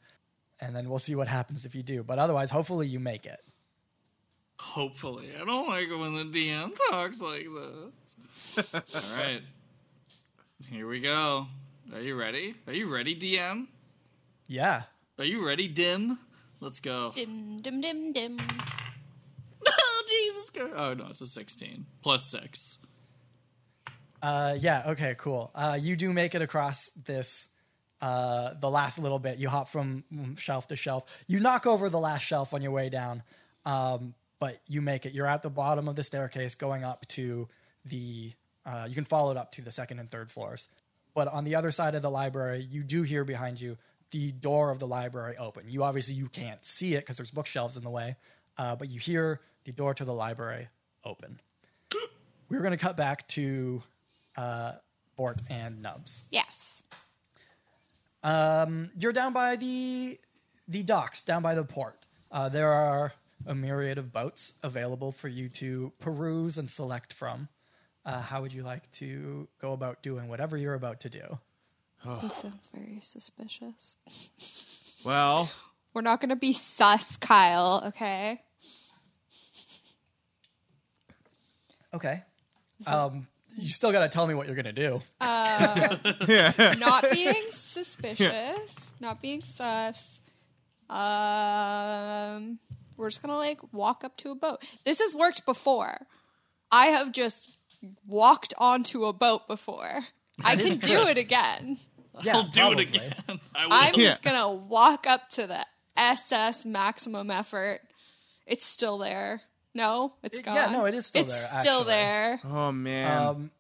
[0.61, 2.03] and then we'll see what happens if you do.
[2.03, 3.41] But otherwise, hopefully, you make it.
[4.59, 5.31] Hopefully.
[5.41, 7.47] I don't like it when the DM talks like
[8.57, 8.75] this.
[8.75, 9.43] all right.
[10.71, 11.47] Here we go.
[11.93, 12.55] Are you ready?
[12.67, 13.67] Are you ready, DM?
[14.47, 14.83] Yeah.
[15.19, 16.19] Are you ready, Dim?
[16.61, 17.13] Let's go.
[17.15, 18.39] dim dim dim dim.
[19.69, 20.73] oh, Jesus Christ.
[20.77, 21.87] Oh, no, it's a 16.
[22.03, 22.79] Plus 6.
[24.23, 24.85] Uh, yeah.
[24.91, 25.15] Okay.
[25.19, 25.51] Cool.
[25.55, 27.49] Uh, you do make it across this.
[28.01, 30.03] Uh, the last little bit, you hop from
[30.37, 31.05] shelf to shelf.
[31.29, 33.23] You knock over the last shelf on your way down,
[33.65, 35.13] um, but you make it.
[35.13, 37.49] You're at the bottom of the staircase, going up to
[37.85, 38.33] the.
[38.67, 40.69] Uh, you can follow it up to the second and third floors.
[41.15, 43.77] But on the other side of the library, you do hear behind you
[44.13, 45.65] the door of the library open.
[45.69, 48.17] You obviously you can't see it because there's bookshelves in the way,
[48.59, 50.69] uh, but you hear the door to the library
[51.05, 51.41] open.
[52.49, 53.83] We're going to cut back to
[54.37, 54.73] uh,
[55.17, 56.23] Bort and Nubz.
[56.31, 56.83] Yes.
[58.23, 60.19] Um, you're down by the
[60.69, 62.07] the docks, down by the port.
[62.31, 63.13] Uh, there are
[63.47, 67.49] a myriad of boats available for you to peruse and select from.
[68.07, 71.39] Uh, how would you like to go about doing whatever you're about to do?
[72.05, 73.97] That sounds very suspicious.
[75.05, 75.51] Well,
[75.95, 78.41] We're not going to be sus, Kyle, okay?
[81.95, 82.23] Okay.
[82.87, 85.03] Um, you still got to tell me what you're gonna do.
[85.21, 90.21] Not being suspicious, not being sus.
[90.91, 92.59] Um,
[92.97, 94.63] we're just going to like walk up to a boat.
[94.85, 95.97] This has worked before.
[96.71, 97.51] I have just
[98.07, 100.05] walked onto a boat before.
[100.45, 101.79] I is can do it again.
[102.23, 102.85] Yeah, I'll do probably.
[102.85, 103.15] it again.
[103.55, 103.73] I will.
[103.73, 104.11] I'm Yeah.
[104.11, 105.65] just gonna walk up to the
[105.97, 107.81] SS maximum effort.
[108.47, 109.43] It's still there.
[109.75, 110.55] No, it's It- gone.
[110.55, 112.41] yeah, no, it is still it's there, still there.
[112.45, 113.23] oh man.
[113.27, 113.51] Um,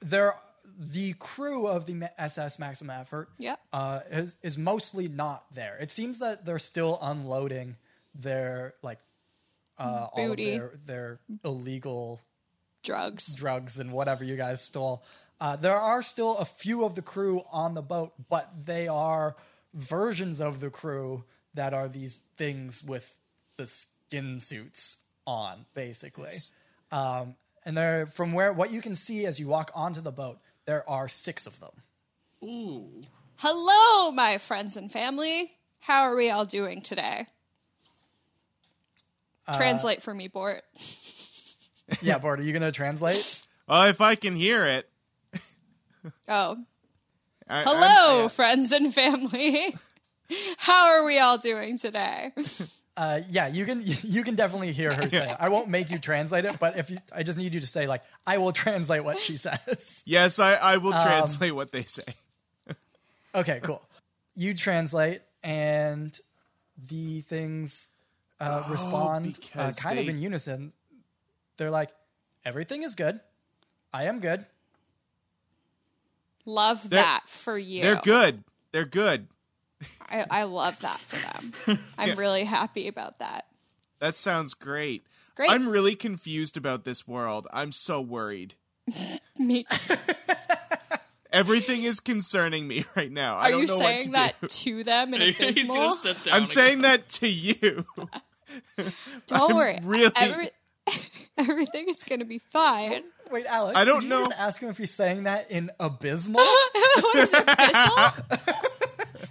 [0.00, 0.34] there,
[0.78, 3.60] the crew of the SS Maximum Effort Yep.
[3.72, 5.76] uh, is is mostly not there.
[5.78, 7.76] It seems that they're still unloading
[8.14, 8.98] their like
[9.78, 12.20] uh, all of their their illegal
[12.82, 13.26] Drugs.
[13.36, 15.02] drugs and whatever you guys stole.
[15.40, 19.36] Uh, there are still a few of the crew on the boat, but they are
[19.74, 23.16] versions of the crew that are these things with
[23.56, 24.98] the skin suits
[25.28, 26.32] on, basically.
[26.90, 30.38] Um, and they're from where what you can see as you walk onto the boat,
[30.64, 31.70] there are six of them.
[32.42, 32.88] Ooh.
[33.36, 35.52] Hello, my friends and family.
[35.80, 37.26] How are we all doing today?
[39.54, 40.62] Translate for me, Bort.
[42.02, 43.46] Yeah, Bart, are you gonna translate?
[43.66, 44.90] Well, if I can hear it.
[46.28, 46.56] Oh,
[47.48, 49.74] I, hello, I'm- friends and family.
[50.58, 52.32] How are we all doing today?
[52.98, 55.36] Uh, yeah, you can you can definitely hear her say it.
[55.38, 57.86] I won't make you translate it, but if you, I just need you to say
[57.86, 60.02] like, I will translate what she says.
[60.06, 62.02] yes, I, I Um, will translate what they say.
[63.34, 63.82] Okay, cool.
[64.34, 66.18] You translate, and
[66.88, 67.88] the things
[68.40, 70.72] uh, respond uh, Oh, because kind of in unison.
[71.58, 71.90] They're like,
[72.44, 73.20] everything is good.
[73.92, 74.46] I am good.
[76.46, 77.82] Love They're- that for you.
[77.82, 78.42] They're good.
[78.72, 79.28] They're good.
[80.08, 81.16] I, I love that for
[81.66, 81.78] them.
[81.98, 83.46] I'm really happy about that.
[84.00, 85.04] That sounds great.
[85.36, 85.50] Great.
[85.50, 87.46] I'm really confused about this world.
[87.52, 88.54] I'm so worried.
[89.38, 89.66] Me
[91.30, 93.36] Everything is concerning me right now.
[93.36, 94.48] I Are don't you know saying what to that do.
[94.48, 95.76] to them in He's abysmal?
[95.76, 96.34] gonna sit down.
[96.34, 97.84] I'm and saying that to you.
[99.26, 99.78] Don't I'm worry.
[99.82, 100.48] really- Every,
[101.36, 103.02] everything is going to be fine.
[103.30, 105.70] Wait, Alex, I don't did you know- just ask him if he's saying that in
[105.78, 106.40] abysmal?
[106.40, 108.54] what is it, Bissell?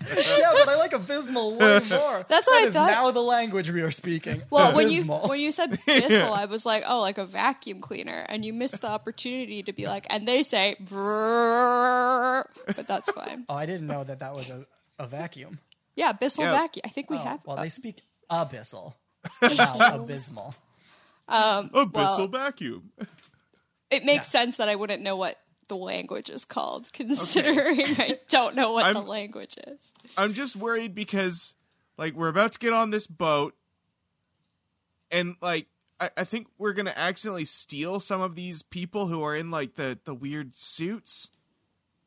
[0.18, 2.26] yeah, but I like abysmal way more.
[2.30, 2.88] That's what That I is thought.
[2.91, 4.41] now the language we are speaking.
[4.49, 8.26] Well, when you when you said Bissell, I was like, oh, like a vacuum cleaner,
[8.30, 12.45] and you missed the opportunity to be like, and they say, brrrr,
[12.76, 13.45] but that's fine.
[13.49, 14.66] oh, I didn't know that that was a,
[14.99, 15.60] a vacuum.
[15.95, 16.51] Yeah, Bissell Yeah.
[16.51, 16.82] vacuum.
[16.86, 17.39] I think we Oh, have.
[17.45, 18.93] well, they speak abyssal,
[19.41, 20.53] not abysmal.
[21.28, 22.91] um, Abyssal well, vacuum.
[23.89, 25.38] it makes sense that I wouldn't know what
[25.68, 29.93] the language is called, considering I don't know what the I'm- language is.
[30.18, 31.53] I'm just worried because,
[31.97, 33.55] like, we're about to get on this boat,
[35.11, 35.68] and like,
[35.99, 39.76] I, I think we're gonna accidentally steal some of these people who are in like
[39.76, 41.32] the the weird suits,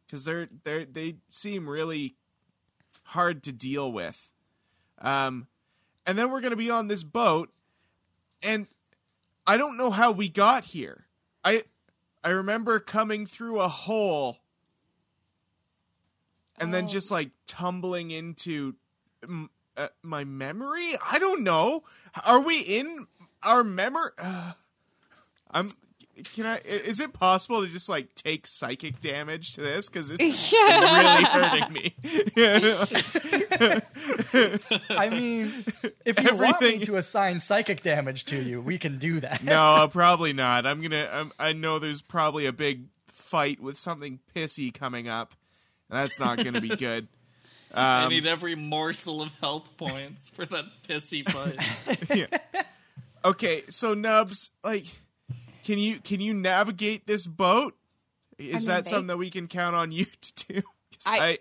[0.06, 2.16] because they're they they seem really
[3.04, 4.28] hard to deal with.
[4.98, 5.46] Um,
[6.06, 7.50] and then we're gonna be on this boat,
[8.42, 8.66] and
[9.46, 11.06] I don't know how we got here.
[11.44, 11.62] I
[12.22, 14.38] I remember coming through a hole
[16.58, 16.88] and then Oh.
[16.88, 18.74] just like tumbling into
[19.22, 20.94] m- uh, my memory.
[21.02, 21.84] I don't know.
[22.24, 23.06] Are we in
[23.42, 24.10] our memory?
[24.18, 24.52] Uh,
[25.50, 25.72] I'm.
[26.34, 26.56] Can I?
[26.56, 29.88] i- Is it possible to just like take psychic damage to this?
[29.88, 31.94] Because this is really hurting me.
[34.90, 35.52] I mean,
[36.04, 39.42] if you want me to assign psychic damage to you, we can do that.
[39.42, 40.66] no, probably not.
[40.66, 41.08] I'm gonna.
[41.12, 45.34] I'm, I know there's probably a big fight with something pissy coming up.
[45.88, 47.08] and That's not gonna be good.
[47.74, 52.28] I Um, need every morsel of health points for that pissy fight.
[53.22, 54.86] Okay, so Nubz, like,
[55.64, 57.76] can you can you navigate this boat?
[58.38, 60.62] Is mean, that they- something that we can count on you to do?
[61.06, 61.38] I- I,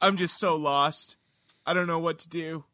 [0.00, 1.16] I'm just so lost.
[1.64, 2.64] I don't know what to do.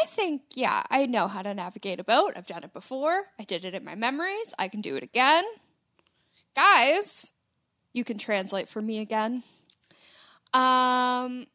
[0.00, 2.32] I think, yeah, I know how to navigate a boat.
[2.36, 3.24] I've done it before.
[3.38, 4.52] I did it in my memories.
[4.58, 5.44] I can do it again.
[6.56, 7.30] Guys,
[7.92, 9.44] you can translate for me again.
[10.52, 11.46] Um,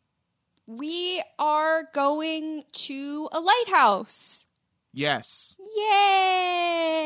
[0.68, 4.46] we are going to a lighthouse.
[4.94, 5.56] Yes.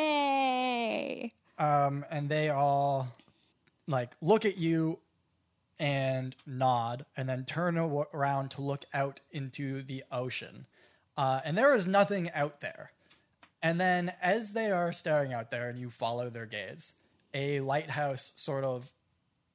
[0.03, 1.31] Yay!
[1.57, 3.07] Um, and they all
[3.87, 4.99] like look at you
[5.79, 10.65] and nod, and then turn around to look out into the ocean.
[11.17, 12.91] Uh, and there is nothing out there.
[13.61, 16.93] And then, as they are staring out there, and you follow their gaze,
[17.33, 18.91] a lighthouse sort of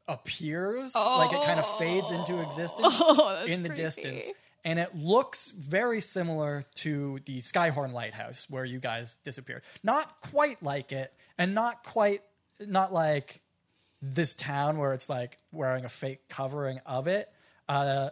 [0.06, 3.82] appears, like it kind of fades into existence Oh, in the creepy.
[3.82, 4.24] distance.
[4.64, 9.62] And it looks very similar to the Skyhorn Lighthouse where you guys disappeared.
[9.82, 12.22] Not quite like it, and not quite,
[12.61, 13.40] not like
[14.02, 17.32] this town where it's like wearing a fake covering of it.
[17.68, 18.11] Uh,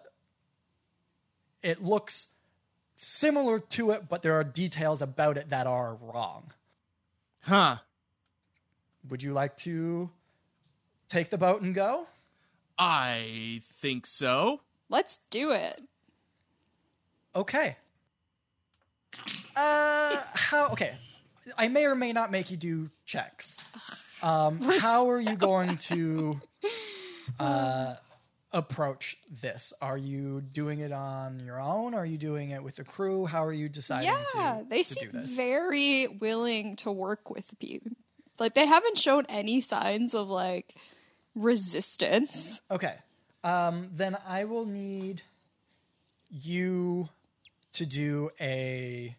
[1.62, 2.28] it looks
[2.96, 6.52] similar to it, but there are details about it that are wrong.
[7.40, 7.76] Huh.
[9.08, 10.10] Would you like to
[11.08, 12.06] take the boat and go?
[12.78, 14.60] I think so.
[14.88, 15.82] Let's do it.
[17.36, 17.76] Okay.
[19.54, 20.68] Uh, how?
[20.72, 20.92] Okay,
[21.56, 23.58] I may or may not make you do checks.
[24.22, 26.40] Um, how are you going to
[27.38, 27.94] uh,
[28.52, 29.74] approach this?
[29.82, 31.94] Are you doing it on your own?
[31.94, 33.26] Are you doing it with the crew?
[33.26, 37.92] How are you deciding Yeah, to, they to seem very willing to work with people.
[38.38, 40.74] Like they haven't shown any signs of like
[41.34, 42.62] resistance.
[42.70, 42.94] Okay.
[43.44, 45.22] Um, then I will need
[46.30, 47.08] you
[47.76, 49.16] to do a,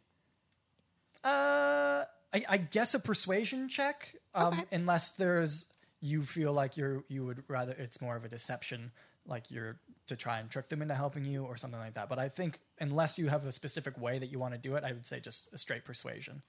[1.23, 2.03] uh,
[2.33, 4.15] I, I guess a persuasion check.
[4.35, 4.63] Um, Okay.
[4.75, 5.65] unless there's
[5.99, 8.91] you feel like you're you would rather it's more of a deception
[9.25, 12.07] like you're to try and trick them into helping you or something like that.
[12.07, 14.83] But I think unless you have a specific way that you want to do it,
[14.83, 16.43] I would say just a straight persuasion.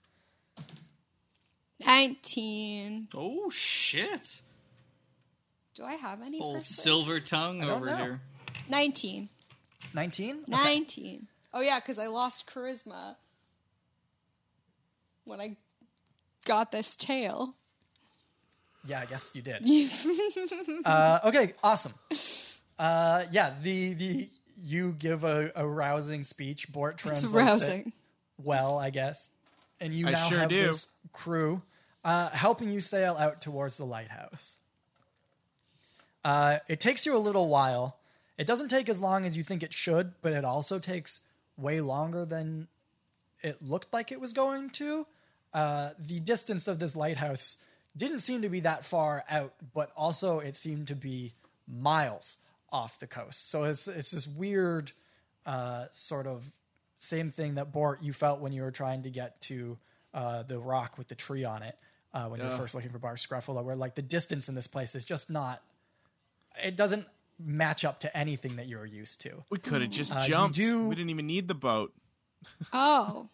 [1.86, 3.08] 19.
[3.14, 4.42] Oh shit!
[5.74, 6.40] Do I have any?
[6.40, 7.96] Old silver tongue don't over know.
[7.96, 8.20] here.
[8.68, 9.28] 19.
[9.94, 10.44] 19?
[10.48, 11.26] 19.
[11.58, 13.16] Oh, yeah, because I lost charisma
[15.24, 15.56] when I
[16.46, 17.56] got this tail.
[18.86, 19.64] Yeah, I guess you did.
[20.84, 21.94] uh, okay, awesome.
[22.78, 24.28] Uh, yeah, the the
[24.62, 26.70] you give a, a rousing speech.
[26.70, 27.80] Bort It's translates rousing.
[27.88, 27.92] it
[28.40, 29.28] well, I guess,
[29.80, 30.62] and you I now sure have do.
[30.62, 31.60] this crew
[32.04, 34.58] uh, helping you sail out towards the lighthouse.
[36.24, 37.98] Uh, it takes you a little while.
[38.38, 41.18] It doesn't take as long as you think it should, but it also takes
[41.58, 42.68] way longer than
[43.42, 45.06] it looked like it was going to.
[45.52, 47.56] Uh, the distance of this lighthouse
[47.96, 51.34] didn't seem to be that far out, but also it seemed to be
[51.66, 52.38] miles
[52.70, 53.50] off the coast.
[53.50, 54.92] So it's it's this weird
[55.46, 56.50] uh, sort of
[56.96, 59.78] same thing that Bort you felt when you were trying to get to
[60.14, 61.76] uh, the rock with the tree on it
[62.12, 64.66] uh, when you were first looking for Bark Scruffalo, where like the distance in this
[64.66, 65.62] place is just not.
[66.62, 67.06] It doesn't
[67.38, 69.44] match up to anything that you're used to.
[69.50, 70.56] We could have just Uh, jumped.
[70.56, 71.94] do- We didn't even need the boat.
[72.72, 73.28] Oh.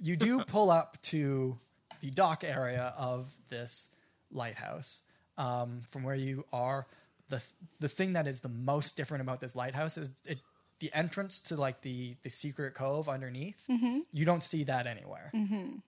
[0.00, 1.58] you do pull up to
[2.00, 3.88] the dock area of this
[4.32, 5.02] lighthouse.
[5.38, 6.86] Um, from where you are,
[7.28, 7.42] the
[7.80, 10.38] the thing that is the most different about this lighthouse is it,
[10.78, 13.60] the entrance to like the the secret cove underneath.
[13.68, 15.32] You don't see that anywhere.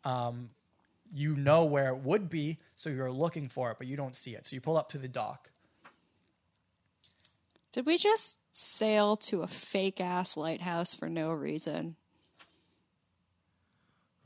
[0.05, 0.51] Um,
[1.15, 4.35] you know where it would be, so you're looking for it, but you don't see
[4.35, 4.47] it.
[4.47, 5.51] So you pull up to the dock.
[7.77, 11.97] Did we just sail to a fake ass lighthouse for no reason?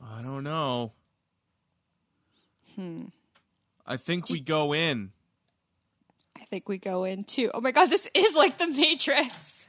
[0.01, 0.93] I don't know.
[2.77, 3.07] Hmm.
[3.85, 5.11] I think we go in.
[6.37, 7.51] I think we go in too.
[7.53, 9.65] Oh my god, this is like the Matrix.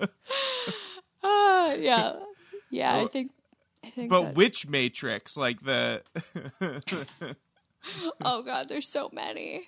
[0.00, 0.06] uh,
[1.80, 2.12] yeah.
[2.70, 3.32] Yeah, I think
[3.84, 5.36] I think But that- which Matrix?
[5.36, 6.02] Like the
[8.24, 9.66] Oh god, there's so many.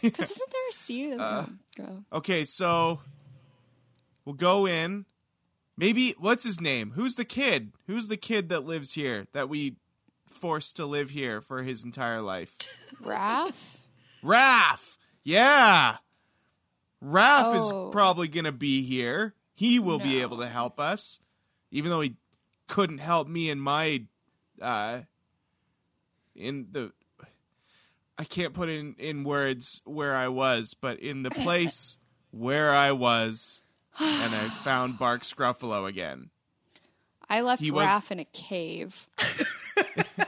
[0.00, 2.04] Cuz isn't there a scene in Uh, Go.
[2.12, 3.00] Okay, so
[4.24, 5.06] we'll go in.
[5.76, 6.92] Maybe what's his name?
[6.94, 7.72] Who's the kid?
[7.86, 9.76] Who's the kid that lives here that we
[10.28, 12.56] forced to live here for his entire life?
[13.02, 13.78] Raph?
[14.24, 14.96] Raph.
[15.22, 15.96] Yeah.
[17.04, 17.88] Raph Oh.
[17.88, 19.34] is probably going to be here.
[19.54, 21.20] He will be able to help us
[21.70, 22.16] even though he
[22.68, 24.04] couldn't help me in my
[24.60, 25.00] uh
[26.34, 26.92] in the
[28.18, 31.98] I can't put in in words where I was, but in the place
[32.30, 33.62] where I was
[34.00, 36.30] and I found Bark Scruffalo again.
[37.28, 39.08] I left He was- Raph in a cave.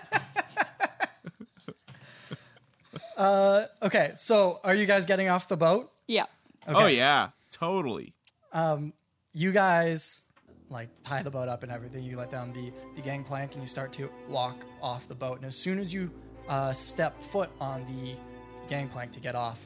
[3.16, 5.90] Uh, okay, so are you guys getting off the boat?
[6.06, 6.26] Yeah.
[6.68, 8.14] Oh yeah, totally.
[8.52, 8.92] Um,
[9.32, 10.22] you guys
[10.70, 12.04] like tie the boat up and everything.
[12.04, 15.38] You let down the, the gangplank and you start to walk off the boat.
[15.38, 16.12] And as soon as you
[16.48, 18.14] uh, step foot on the
[18.68, 19.64] gangplank to get off,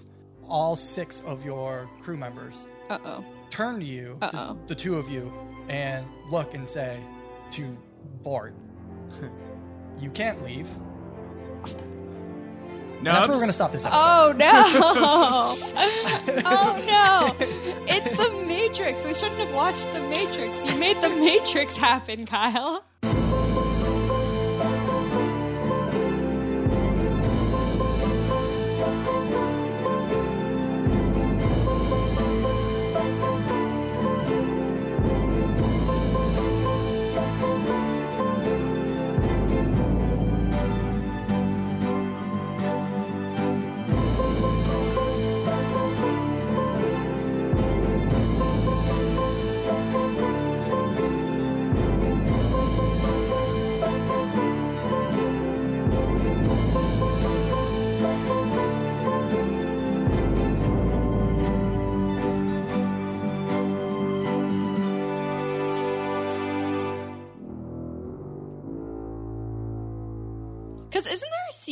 [0.48, 3.24] all six of your crew members Uh-oh.
[3.50, 4.58] turn to you, the, Uh-oh.
[4.66, 5.32] the two of you,
[5.68, 7.00] and look and say
[7.52, 7.76] to
[8.22, 8.54] Bart,
[10.00, 10.68] "You can't leave."
[13.02, 14.00] No, And that's where we're gonna stop this episode.
[14.00, 14.62] Oh no!
[16.46, 17.46] oh no!
[17.88, 19.04] It's the Matrix.
[19.04, 20.64] We shouldn't have watched the Matrix.
[20.72, 22.84] You made the Matrix happen, Kyle.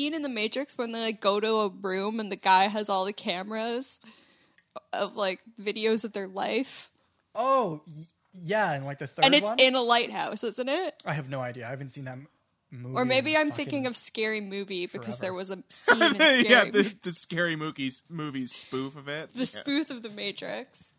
[0.00, 2.88] Scene in the Matrix when they like go to a room and the guy has
[2.88, 3.98] all the cameras
[4.92, 6.90] of like videos of their life,
[7.34, 9.58] Oh, y- yeah, and like the third and it's one.
[9.60, 10.94] in a lighthouse, isn't it?
[11.06, 11.66] I have no idea.
[11.66, 12.18] I haven't seen that
[12.70, 12.94] movie.
[12.96, 15.22] Or maybe I'm thinking of Scary Movie because forever.
[15.22, 16.82] there was a scene in Scary yeah, Movie.
[16.82, 19.30] the, the scary movies movies spoof of it.
[19.34, 20.89] the spoof of the Matrix.